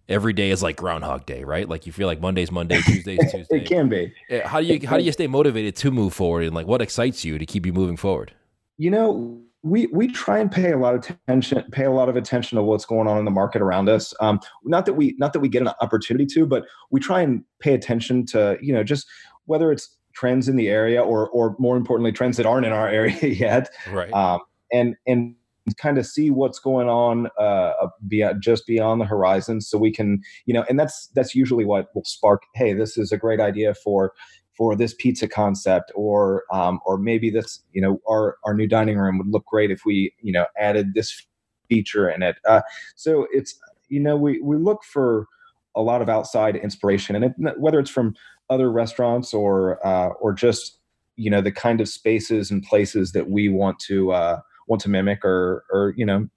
[0.08, 1.68] every day is like Groundhog Day, right?
[1.68, 3.58] Like you feel like Monday's Monday, Tuesday's Tuesday.
[3.58, 4.12] it can be.
[4.44, 7.24] How do you how do you stay motivated to move forward, and like what excites
[7.24, 8.32] you to keep you moving forward?
[8.78, 12.16] You know, we we try and pay a lot of attention, pay a lot of
[12.16, 14.14] attention to what's going on in the market around us.
[14.20, 17.44] Um, not that we not that we get an opportunity to, but we try and
[17.60, 19.06] pay attention to you know just
[19.46, 22.88] whether it's trends in the area or or more importantly trends that aren't in our
[23.00, 23.70] area yet.
[23.90, 24.12] Right.
[24.12, 24.40] Um,
[24.72, 25.34] and and
[25.78, 27.72] kind of see what's going on uh,
[28.06, 31.88] beyond, just beyond the horizon so we can you know and that's that's usually what
[31.94, 34.12] will spark hey this is a great idea for
[34.56, 38.96] for this pizza concept or um, or maybe this you know our our new dining
[38.96, 41.26] room would look great if we you know added this
[41.68, 42.36] feature in it.
[42.48, 42.62] Uh,
[42.94, 45.26] so it's you know we we look for
[45.74, 48.14] a lot of outside inspiration and it, whether it's from
[48.48, 50.78] other restaurants or uh, or just
[51.16, 54.90] you know the kind of spaces and places that we want to uh, want to
[54.90, 56.28] mimic or or you know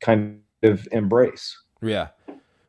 [0.00, 1.56] kind of embrace.
[1.82, 2.08] Yeah,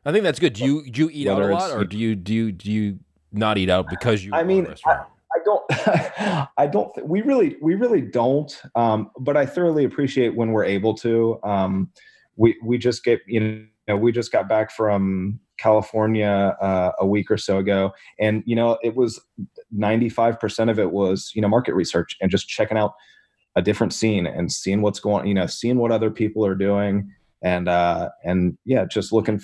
[0.04, 0.54] I think that's good.
[0.54, 2.70] Do you do you eat Whether out a lot, or do you do you do
[2.70, 2.98] you
[3.32, 4.32] not eat out because you?
[4.32, 6.48] I mean, I, I, don't.
[6.58, 6.94] I don't.
[6.94, 8.60] Th- we really we really don't.
[8.74, 11.38] Um, but I thoroughly appreciate when we're able to.
[11.42, 11.90] Um,
[12.36, 17.30] we we just get you know we just got back from California uh, a week
[17.30, 19.20] or so ago, and you know it was
[19.70, 22.94] ninety five percent of it was you know market research and just checking out
[23.56, 27.10] a different scene and seeing what's going you know seeing what other people are doing
[27.42, 29.40] and uh and yeah just looking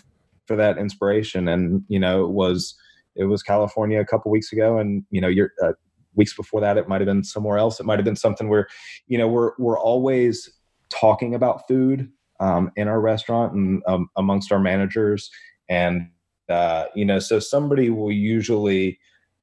[0.46, 1.48] for that inspiration.
[1.48, 2.74] And you know it was
[3.16, 5.72] it was california a couple weeks ago and you know you're uh,
[6.14, 7.78] weeks before that it might have been somewhere else.
[7.78, 8.66] It might have been something where
[9.06, 10.50] you know we're we're always
[10.88, 15.30] talking about food um, in our restaurant and um, amongst our managers.
[15.68, 16.08] And
[16.48, 18.98] uh, you know so somebody will usually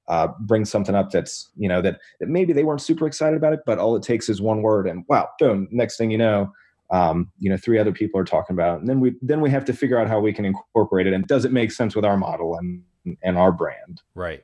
[0.08, 3.54] uh, bring something up that's you know that that maybe they weren't super excited about
[3.54, 5.68] it, but all it takes is one word, and wow, boom!
[5.72, 6.52] Next thing you know,
[6.92, 8.80] um, you know, three other people are talking about, it.
[8.82, 11.26] and then we then we have to figure out how we can incorporate it, and
[11.28, 12.84] does it make sense with our model and
[13.22, 14.02] and our brand?
[14.16, 14.44] Right.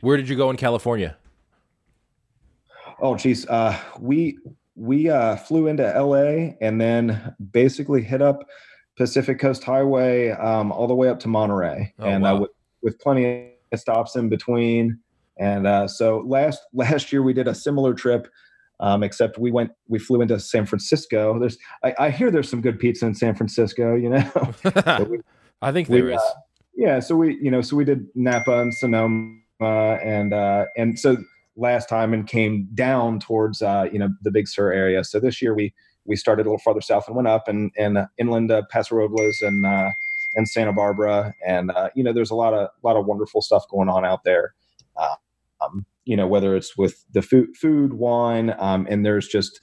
[0.00, 1.16] Where did you go in California?
[3.00, 4.38] Oh, geez, uh, we
[4.76, 8.46] we uh, flew into LA and then basically hit up
[8.96, 12.36] Pacific Coast Highway um, all the way up to Monterey, oh, and uh, wow.
[12.36, 12.50] uh, with,
[12.82, 14.98] with plenty stops in between.
[15.38, 18.28] And uh, so last last year we did a similar trip,
[18.80, 21.38] um, except we went we flew into San Francisco.
[21.38, 23.94] There's I, I, hear there's some good pizza in San Francisco.
[23.94, 24.54] You know,
[25.08, 25.20] we,
[25.62, 26.20] I think there we, is.
[26.20, 26.40] Uh,
[26.74, 31.16] yeah, so we you know so we did Napa and Sonoma and uh, and so
[31.56, 35.04] last time and came down towards uh, you know the Big Sur area.
[35.04, 37.98] So this year we we started a little farther south and went up and and
[37.98, 39.90] uh, inland uh, Paso Robles and uh,
[40.34, 43.64] and Santa Barbara, and uh, you know, there's a lot of lot of wonderful stuff
[43.70, 44.54] going on out there.
[44.96, 45.16] Uh,
[45.60, 49.60] um, you know, whether it's with the food, food, wine, um, and there's just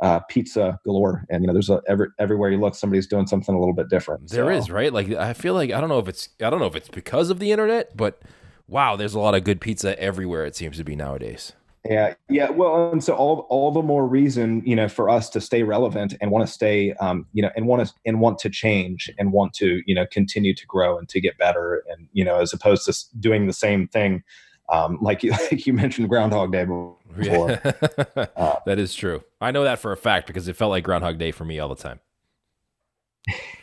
[0.00, 3.54] uh, pizza galore, and you know, there's a, every, everywhere you look, somebody's doing something
[3.54, 4.28] a little bit different.
[4.28, 4.58] There so.
[4.58, 4.92] is right.
[4.92, 7.30] Like I feel like I don't know if it's I don't know if it's because
[7.30, 8.20] of the internet, but
[8.66, 10.44] wow, there's a lot of good pizza everywhere.
[10.44, 11.52] It seems to be nowadays.
[11.88, 12.50] Yeah, yeah.
[12.50, 16.14] Well, and so all all the more reason, you know, for us to stay relevant
[16.20, 19.32] and want to stay, um, you know, and want to and want to change and
[19.32, 22.52] want to, you know, continue to grow and to get better, and you know, as
[22.52, 24.22] opposed to doing the same thing,
[24.68, 26.96] um, like you like you mentioned Groundhog Day before.
[27.18, 27.72] Yeah.
[28.36, 29.24] uh, that is true.
[29.40, 31.74] I know that for a fact because it felt like Groundhog Day for me all
[31.74, 32.00] the time.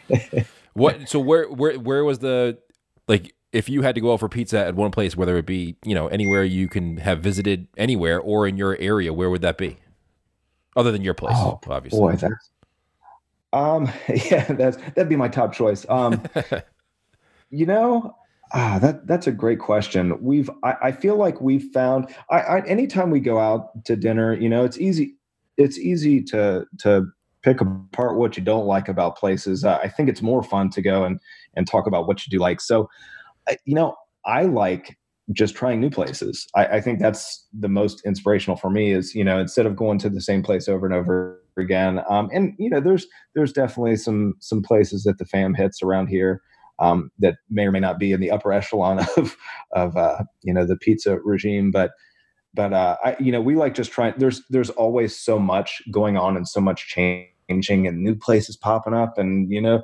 [0.73, 1.09] what?
[1.09, 2.57] So where where where was the
[3.07, 5.77] like if you had to go out for pizza at one place, whether it be
[5.85, 9.57] you know anywhere you can have visited anywhere or in your area, where would that
[9.57, 9.77] be?
[10.75, 11.99] Other than your place, oh, obviously.
[11.99, 12.49] Boy, that's
[13.53, 13.89] um,
[14.29, 15.85] yeah, that's that'd be my top choice.
[15.87, 16.21] Um,
[17.49, 18.15] you know,
[18.53, 20.21] ah, that that's a great question.
[20.21, 24.33] We've I, I feel like we've found I, I anytime we go out to dinner,
[24.33, 25.15] you know, it's easy
[25.57, 27.07] it's easy to to
[27.41, 29.63] pick apart what you don't like about places.
[29.63, 31.19] Uh, I think it's more fun to go and
[31.55, 32.59] and talk about what you do like.
[32.59, 32.89] So,
[33.65, 34.97] you know, I like
[35.33, 36.47] just trying new places.
[36.55, 38.91] I, I, think that's the most inspirational for me.
[38.91, 42.01] Is you know instead of going to the same place over and over again.
[42.09, 46.07] Um, and you know, there's there's definitely some some places that the fam hits around
[46.07, 46.41] here
[46.79, 49.35] um, that may or may not be in the upper echelon of
[49.73, 51.91] of uh, you know the pizza regime, but
[52.53, 54.13] but uh, I, you know we like just trying.
[54.17, 58.93] There's there's always so much going on and so much changing and new places popping
[58.93, 59.83] up, and you know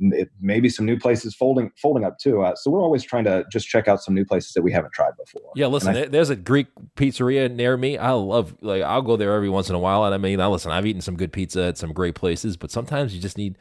[0.00, 2.42] it, maybe some new places folding folding up too.
[2.42, 4.92] Uh, so we're always trying to just check out some new places that we haven't
[4.92, 5.52] tried before.
[5.54, 7.98] Yeah, listen, I, there's a Greek pizzeria near me.
[7.98, 10.46] I love like I'll go there every once in a while, and I mean, I
[10.46, 13.58] listen, I've eaten some good pizza at some great places, but sometimes you just need.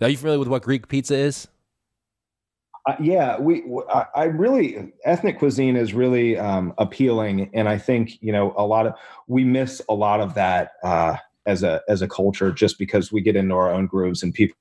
[0.00, 1.46] Are you familiar with what Greek pizza is?
[2.86, 3.62] Uh, yeah, we.
[3.92, 8.64] I, I, really ethnic cuisine is really um, appealing, and I think you know a
[8.64, 8.94] lot of
[9.26, 13.20] we miss a lot of that uh, as a as a culture just because we
[13.20, 14.56] get into our own grooves and people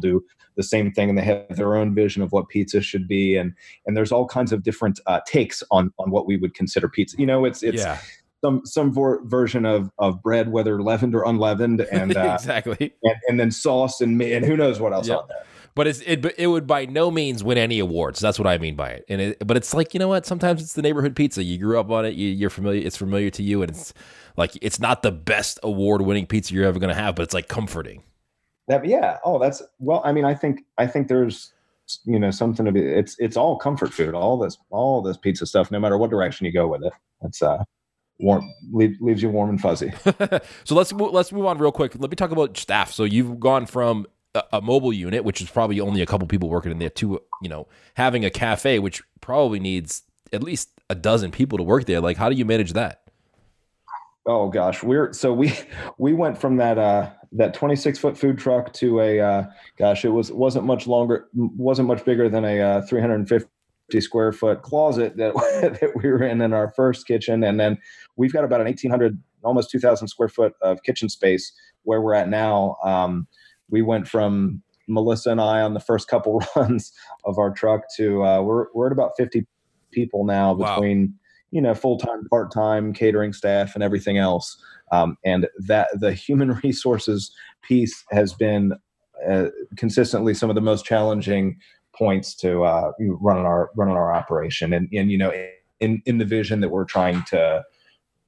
[0.00, 0.24] do
[0.56, 3.52] the same thing and they have their own vision of what pizza should be and
[3.86, 7.16] and there's all kinds of different uh, takes on on what we would consider pizza
[7.18, 7.98] you know it's it's yeah.
[8.42, 13.16] some some vor- version of of bread whether leavened or unleavened and uh, exactly and,
[13.28, 15.18] and, then sauce and and who knows what else yep.
[15.18, 15.44] on there
[15.76, 18.20] but it's, it it would by no means win any awards.
[18.20, 19.04] That's what I mean by it.
[19.08, 20.24] And it, but it's like you know what?
[20.24, 21.42] Sometimes it's the neighborhood pizza.
[21.42, 22.14] You grew up on it.
[22.14, 22.86] You, you're familiar.
[22.86, 23.92] It's familiar to you, and it's
[24.36, 27.34] like it's not the best award winning pizza you're ever going to have, but it's
[27.34, 28.04] like comforting.
[28.68, 29.18] That yeah.
[29.24, 30.02] Oh, that's well.
[30.04, 31.52] I mean, I think I think there's
[32.04, 32.80] you know something to be.
[32.80, 34.14] It's it's all comfort food.
[34.14, 35.70] All this all this pizza stuff.
[35.70, 37.62] No matter what direction you go with it, it's uh
[38.18, 39.92] warm leave, leaves you warm and fuzzy.
[40.64, 41.94] so let's let's move on real quick.
[41.98, 42.92] Let me talk about staff.
[42.92, 46.48] So you've gone from a, a mobile unit, which is probably only a couple people
[46.48, 50.94] working in there, to you know having a cafe, which probably needs at least a
[50.94, 52.00] dozen people to work there.
[52.00, 53.03] Like, how do you manage that?
[54.26, 55.52] Oh gosh, we're so we
[55.98, 59.44] we went from that uh that 26 foot food truck to a uh,
[59.76, 63.48] gosh, it was wasn't much longer, wasn't much bigger than a uh, 350
[64.00, 65.34] square foot closet that
[65.80, 67.76] that we were in in our first kitchen, and then
[68.16, 72.28] we've got about an 1800, almost 2000 square foot of kitchen space where we're at
[72.28, 72.76] now.
[72.84, 73.26] Um,
[73.68, 76.92] we went from Melissa and I on the first couple runs
[77.24, 79.44] of our truck to uh, we're we're at about 50
[79.90, 81.06] people now between.
[81.06, 81.18] Wow
[81.54, 84.60] you know full time, part time catering staff and everything else.
[84.92, 88.72] Um, and that the human resources piece has been
[89.26, 91.56] uh, consistently some of the most challenging
[91.96, 95.32] points to uh, run our run on our operation and, and you know
[95.78, 97.62] in in the vision that we're trying to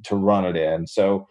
[0.04, 1.26] to run it in so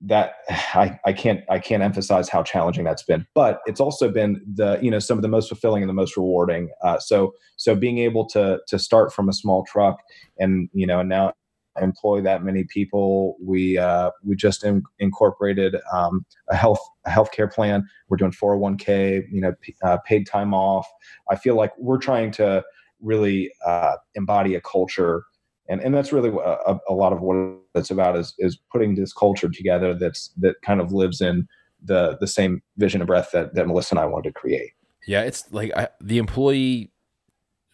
[0.00, 4.40] that I, I can't I can't emphasize how challenging that's been but it's also been
[4.54, 7.74] the you know some of the most fulfilling and the most rewarding uh, so so
[7.74, 9.98] being able to to start from a small truck
[10.38, 11.32] and you know now
[11.80, 13.36] employ that many people.
[13.42, 17.88] We uh, we just in, incorporated um, a health a healthcare plan.
[18.08, 20.86] We're doing 401k, you know, p- uh, paid time off.
[21.30, 22.64] I feel like we're trying to
[23.00, 25.24] really uh, embody a culture,
[25.68, 27.36] and and that's really a, a, lot of what
[27.74, 31.46] it's about is is putting this culture together that's that kind of lives in
[31.82, 34.72] the the same vision and breath that that Melissa and I wanted to create.
[35.06, 36.92] Yeah, it's like I, the employee,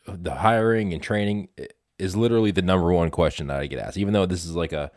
[0.06, 1.48] the hiring and training
[1.98, 3.96] is literally the number one question that I get asked.
[3.96, 4.90] Even though this is like a,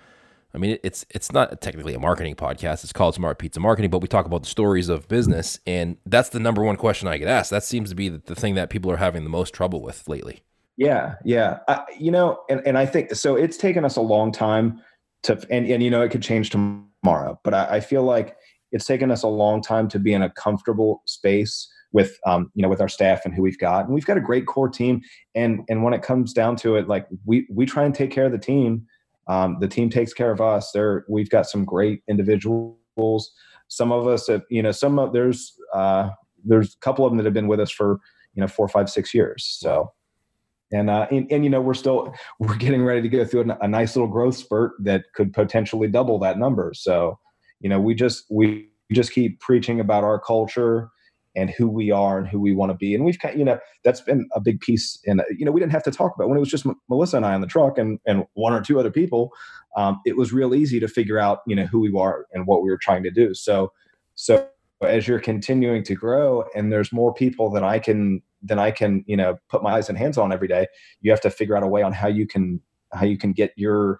[0.53, 2.83] I mean, it's it's not technically a marketing podcast.
[2.83, 6.29] It's called Smart Pizza Marketing, but we talk about the stories of business, and that's
[6.29, 7.51] the number one question I get asked.
[7.51, 10.41] That seems to be the, thing that people are having the most trouble with lately.
[10.77, 13.35] Yeah, yeah, I, you know, and and I think so.
[13.35, 14.81] It's taken us a long time
[15.23, 18.35] to, and and you know, it could change tomorrow, but I, I feel like
[18.71, 22.61] it's taken us a long time to be in a comfortable space with um, you
[22.61, 23.85] know with our staff and who we've got.
[23.85, 25.01] And we've got a great core team.
[25.35, 28.25] And and when it comes down to it like we we try and take care
[28.25, 28.85] of the team.
[29.27, 30.71] Um, the team takes care of us.
[30.71, 33.31] There we've got some great individuals.
[33.67, 36.09] Some of us have you know some of there's uh,
[36.43, 37.99] there's a couple of them that have been with us for
[38.33, 39.45] you know four five six years.
[39.59, 39.91] So
[40.71, 43.57] and, uh, and, and you know we're still we're getting ready to go through a,
[43.61, 46.71] a nice little growth spurt that could potentially double that number.
[46.73, 47.19] So
[47.59, 50.89] you know we just we just keep preaching about our culture
[51.39, 52.93] and who we are and who we want to be.
[52.93, 54.99] And we've kind you know, that's been a big piece.
[55.05, 57.17] And, you know, we didn't have to talk about when it was just M- Melissa
[57.17, 59.31] and I on the truck and, and one or two other people.
[59.77, 62.61] Um, it was real easy to figure out, you know, who we are and what
[62.61, 63.33] we were trying to do.
[63.33, 63.71] So,
[64.15, 64.47] so
[64.81, 69.03] as you're continuing to grow and there's more people than I can, than I can,
[69.07, 70.67] you know, put my eyes and hands on every day,
[71.01, 72.61] you have to figure out a way on how you can,
[72.93, 73.99] how you can get your,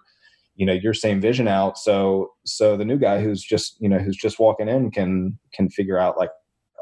[0.56, 3.98] you know your same vision out so so the new guy who's just you know
[3.98, 6.28] who's just walking in can can figure out like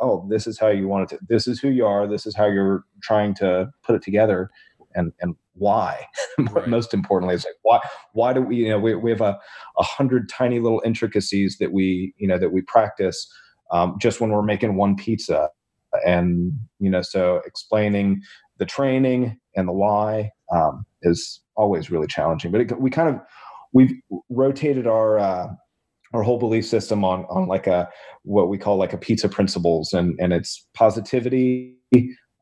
[0.00, 2.34] oh, this is how you want it to, this is who you are, this is
[2.34, 4.50] how you're trying to put it together,
[4.94, 6.06] and and why.
[6.52, 6.68] Right.
[6.68, 7.80] Most importantly, it's like why
[8.12, 9.36] why do we you know we, we have a,
[9.76, 13.28] a hundred tiny little intricacies that we you know that we practice
[13.70, 15.50] um, just when we're making one pizza.
[16.06, 18.22] And, you know, so explaining
[18.58, 22.50] the training and the why um, is always really challenging.
[22.50, 23.20] But it, we kind of,
[23.72, 23.92] we've
[24.28, 25.48] rotated our, uh,
[26.12, 27.88] our whole belief system on on like a
[28.22, 31.76] what we call like a pizza principles and and it's positivity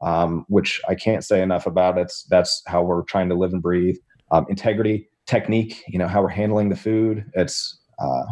[0.03, 1.99] um, which i can't say enough about.
[1.99, 3.97] It's that's how we're trying to live and breathe.
[4.31, 7.25] Um, integrity technique you know how we're handling the food.
[7.35, 8.25] It's uh,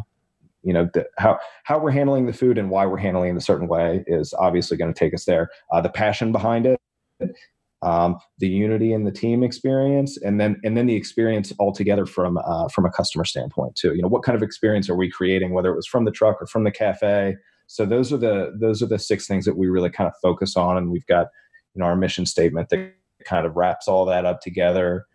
[0.62, 3.40] you know the, how how we're handling the food and why we're handling it a
[3.40, 5.50] certain way is obviously going to take us there.
[5.72, 6.80] Uh, the passion behind it
[7.84, 12.38] um, the unity and the team experience, and then and then the experience altogether from
[12.38, 13.94] uh, from a customer standpoint too.
[13.94, 16.40] You know, what kind of experience are we creating, whether it was from the truck
[16.40, 17.36] or from the cafe?
[17.66, 20.56] So those are the those are the six things that we really kind of focus
[20.56, 21.28] on, and we've got
[21.74, 25.06] you know our mission statement that kind of wraps all that up together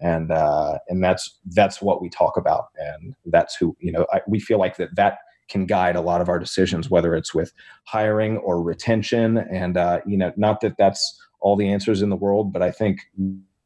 [0.00, 4.06] and uh, and that's that's what we talk about, and that's who you know.
[4.12, 5.18] I, we feel like that that
[5.48, 7.52] can guide a lot of our decisions, whether it's with
[7.84, 12.16] hiring or retention, and uh, you know, not that that's all the answers in the
[12.16, 13.00] world, but I think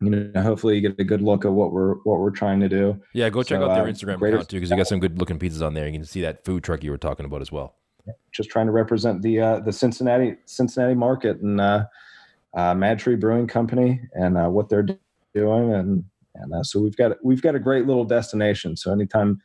[0.00, 2.68] you know, hopefully you get a good look at what we're what we're trying to
[2.68, 3.00] do.
[3.14, 5.18] Yeah, go check so, out their uh, Instagram account too because you got some good
[5.18, 5.86] looking pizzas on there.
[5.86, 7.76] You can see that food truck you were talking about as well.
[8.30, 11.86] Just trying to represent the uh, the Cincinnati Cincinnati market and uh,
[12.56, 14.86] uh, MadTree Brewing Company and uh, what they're
[15.34, 16.04] doing, and
[16.34, 18.76] and uh, so we've got we've got a great little destination.
[18.76, 19.40] So anytime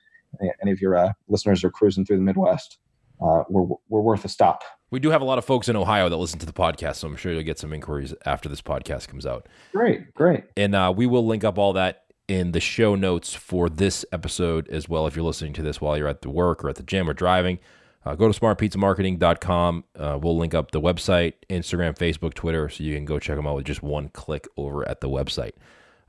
[0.61, 2.77] any of your uh, listeners are cruising through the Midwest,
[3.21, 4.63] uh, we're we're worth a stop.
[4.89, 7.07] We do have a lot of folks in Ohio that listen to the podcast, so
[7.07, 9.47] I'm sure you'll get some inquiries after this podcast comes out.
[9.71, 10.43] Great, great.
[10.57, 14.67] And uh, we will link up all that in the show notes for this episode
[14.69, 15.07] as well.
[15.07, 17.13] If you're listening to this while you're at the work or at the gym or
[17.13, 17.59] driving,
[18.05, 19.83] uh, go to smartpizzamarketing.com.
[19.95, 23.45] Uh, we'll link up the website, Instagram, Facebook, Twitter, so you can go check them
[23.45, 25.51] out with just one click over at the website.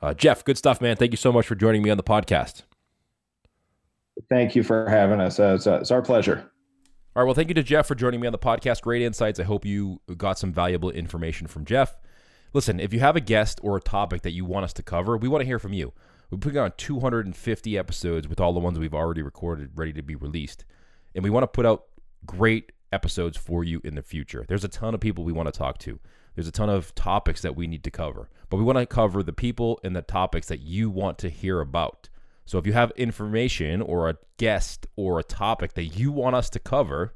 [0.01, 0.97] Uh, Jeff, good stuff, man.
[0.97, 2.63] Thank you so much for joining me on the podcast.
[4.29, 5.39] Thank you for having us.
[5.39, 6.51] Uh, it's, uh, it's our pleasure.
[7.15, 7.27] All right.
[7.27, 8.81] Well, thank you to Jeff for joining me on the podcast.
[8.81, 9.39] Great insights.
[9.39, 11.95] I hope you got some valuable information from Jeff.
[12.55, 15.17] Listen, if you have a guest or a topic that you want us to cover,
[15.17, 15.93] we want to hear from you.
[16.31, 20.15] We're putting on 250 episodes with all the ones we've already recorded, ready to be
[20.15, 20.65] released
[21.15, 21.85] and we want to put out
[22.27, 24.45] great episodes for you in the future.
[24.47, 25.99] There's a ton of people we want to talk to.
[26.35, 29.23] There's a ton of topics that we need to cover, but we want to cover
[29.23, 32.09] the people and the topics that you want to hear about.
[32.45, 36.51] So if you have information or a guest or a topic that you want us
[36.51, 37.15] to cover,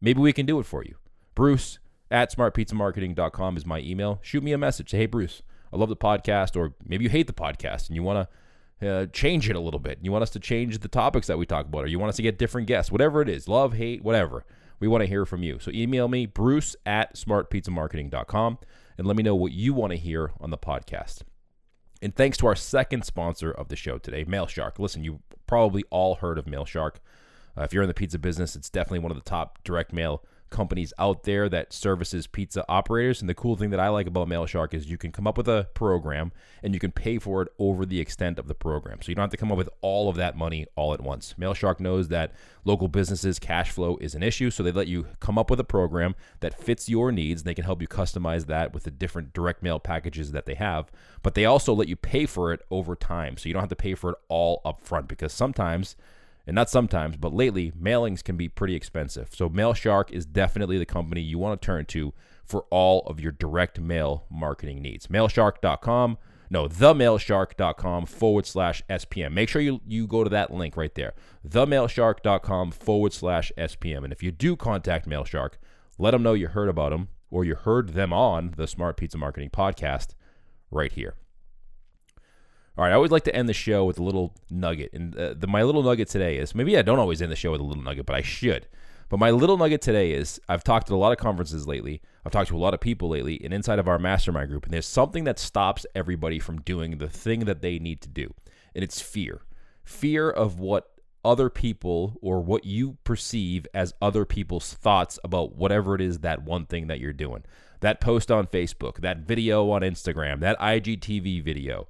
[0.00, 0.96] maybe we can do it for you.
[1.34, 1.78] Bruce
[2.10, 4.18] at smartpizzamarketing.com is my email.
[4.22, 4.90] Shoot me a message.
[4.90, 5.42] Say, hey, Bruce,
[5.72, 8.34] I love the podcast, or maybe you hate the podcast and you want to
[8.82, 9.98] uh, change it a little bit.
[10.02, 12.16] You want us to change the topics that we talk about, or you want us
[12.16, 14.44] to get different guests, whatever it is, love, hate, whatever.
[14.80, 15.58] We want to hear from you.
[15.60, 18.58] So email me, bruce at smartpizzamarketing.com,
[18.98, 21.22] and let me know what you want to hear on the podcast.
[22.00, 24.80] And thanks to our second sponsor of the show today, Mailshark.
[24.80, 26.96] Listen, you probably all heard of Mailshark.
[27.56, 30.24] Uh, if you're in the pizza business, it's definitely one of the top direct mail
[30.52, 33.20] companies out there that services pizza operators.
[33.20, 35.48] And the cool thing that I like about Mailshark is you can come up with
[35.48, 36.30] a program
[36.62, 39.02] and you can pay for it over the extent of the program.
[39.02, 41.34] So you don't have to come up with all of that money all at once.
[41.38, 42.32] Mailshark knows that
[42.64, 45.64] local businesses' cash flow is an issue, so they let you come up with a
[45.64, 47.42] program that fits your needs.
[47.42, 50.54] And they can help you customize that with the different direct mail packages that they
[50.54, 50.92] have.
[51.22, 53.76] But they also let you pay for it over time, so you don't have to
[53.76, 55.96] pay for it all up front because sometimes
[56.46, 59.30] and not sometimes, but lately, mailings can be pretty expensive.
[59.32, 62.12] So, Mailshark is definitely the company you want to turn to
[62.44, 65.06] for all of your direct mail marketing needs.
[65.06, 66.18] Mailshark.com,
[66.50, 69.32] no, themailshark.com forward slash SPM.
[69.32, 71.14] Make sure you, you go to that link right there,
[71.48, 74.04] themailshark.com forward slash SPM.
[74.04, 75.52] And if you do contact Mailshark,
[75.98, 79.16] let them know you heard about them or you heard them on the Smart Pizza
[79.16, 80.08] Marketing Podcast
[80.70, 81.14] right here.
[82.76, 85.34] All right, I always like to end the show with a little nugget, and uh,
[85.36, 87.64] the, my little nugget today is maybe I don't always end the show with a
[87.64, 88.66] little nugget, but I should.
[89.10, 92.00] But my little nugget today is I've talked at a lot of conferences lately.
[92.24, 94.72] I've talked to a lot of people lately, and inside of our mastermind group, and
[94.72, 98.32] there's something that stops everybody from doing the thing that they need to do,
[98.74, 99.42] and it's fear.
[99.84, 100.92] Fear of what
[101.24, 106.42] other people or what you perceive as other people's thoughts about whatever it is that
[106.42, 107.44] one thing that you're doing.
[107.80, 111.86] That post on Facebook, that video on Instagram, that IGTV video,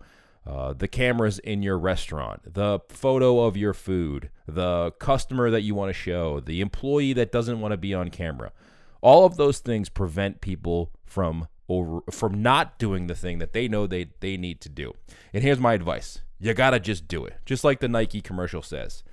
[0.47, 5.75] uh, the cameras in your restaurant, the photo of your food, the customer that you
[5.75, 8.53] want to show, the employee that doesn't want to be on camera.
[9.01, 13.69] All of those things prevent people from over from not doing the thing that they
[13.69, 14.95] know they they need to do.
[15.33, 16.21] And here's my advice.
[16.41, 17.35] You got to just do it.
[17.47, 19.05] Just like the Nike commercial says.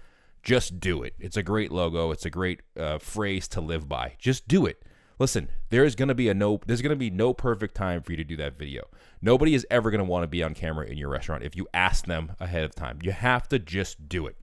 [0.42, 1.14] Just do it.
[1.20, 2.12] It's a great logo.
[2.12, 4.14] It's a great uh, phrase to live by.
[4.18, 4.82] Just do it.
[5.20, 6.62] Listen, there's gonna be a no.
[6.66, 8.88] There's gonna be no perfect time for you to do that video.
[9.22, 12.06] Nobody is ever gonna want to be on camera in your restaurant if you ask
[12.06, 13.00] them ahead of time.
[13.04, 14.38] You have to just do it.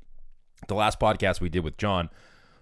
[0.69, 2.11] The last podcast we did with John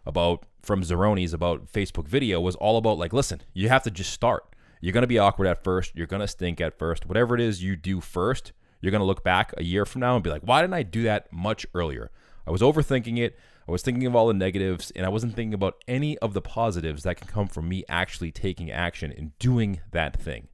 [0.07, 4.12] about from Zeroni's about Facebook video was all about like, listen, you have to just
[4.12, 4.45] start.
[4.81, 5.97] You're gonna be awkward at first.
[5.97, 7.07] You're gonna stink at first.
[7.07, 10.23] Whatever it is you do first, you're gonna look back a year from now and
[10.23, 12.12] be like, why didn't I do that much earlier?
[12.47, 13.37] I was overthinking it.
[13.67, 16.43] I was thinking of all the negatives, and I wasn't thinking about any of the
[16.43, 20.49] positives that can come from me actually taking action and doing that thing.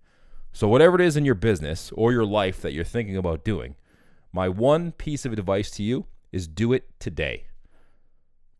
[0.52, 3.76] So, whatever it is in your business or your life that you're thinking about doing,
[4.32, 7.46] my one piece of advice to you is do it today.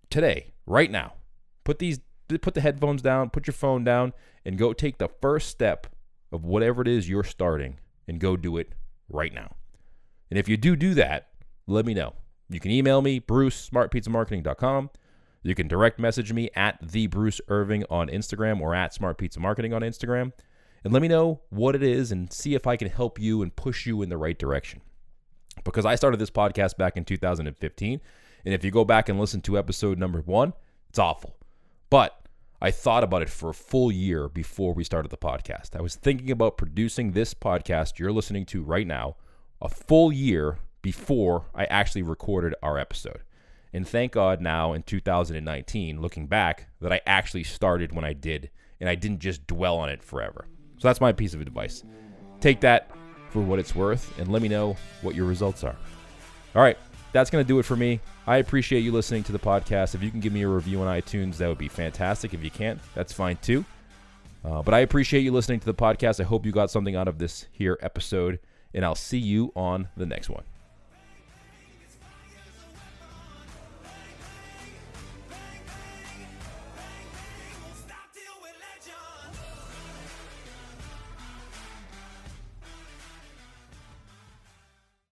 [0.08, 1.14] Today, right now.
[1.64, 2.00] Put these
[2.42, 4.12] put the headphones down, put your phone down
[4.44, 5.88] and go take the first step
[6.32, 8.72] of whatever it is you're starting and go do it
[9.08, 9.56] right now.
[10.30, 11.28] And if you do do that,
[11.66, 12.14] let me know.
[12.50, 14.90] You can email me, Bruce, smartpizzamarketing.com.
[15.42, 19.40] You can direct message me at the Bruce Irving on Instagram or at Smart Pizza
[19.40, 20.32] Marketing on Instagram.
[20.82, 23.54] And let me know what it is and see if I can help you and
[23.54, 24.80] push you in the right direction.
[25.64, 28.00] Because I started this podcast back in 2015.
[28.44, 30.52] And if you go back and listen to episode number one,
[30.88, 31.36] it's awful.
[31.88, 32.20] But
[32.60, 35.76] I thought about it for a full year before we started the podcast.
[35.76, 39.16] I was thinking about producing this podcast you're listening to right now
[39.62, 43.22] a full year before I actually recorded our episode.
[43.72, 48.50] And thank God now in 2019, looking back, that I actually started when I did
[48.80, 50.46] and I didn't just dwell on it forever.
[50.78, 51.84] So that's my piece of advice.
[52.40, 52.90] Take that
[53.28, 55.76] for what it's worth and let me know what your results are.
[56.54, 56.78] All right,
[57.12, 58.00] that's going to do it for me.
[58.26, 59.94] I appreciate you listening to the podcast.
[59.94, 62.34] If you can give me a review on iTunes, that would be fantastic.
[62.34, 63.64] If you can't, that's fine too.
[64.44, 66.18] Uh, but I appreciate you listening to the podcast.
[66.18, 68.40] I hope you got something out of this here episode,
[68.72, 70.44] and I'll see you on the next one.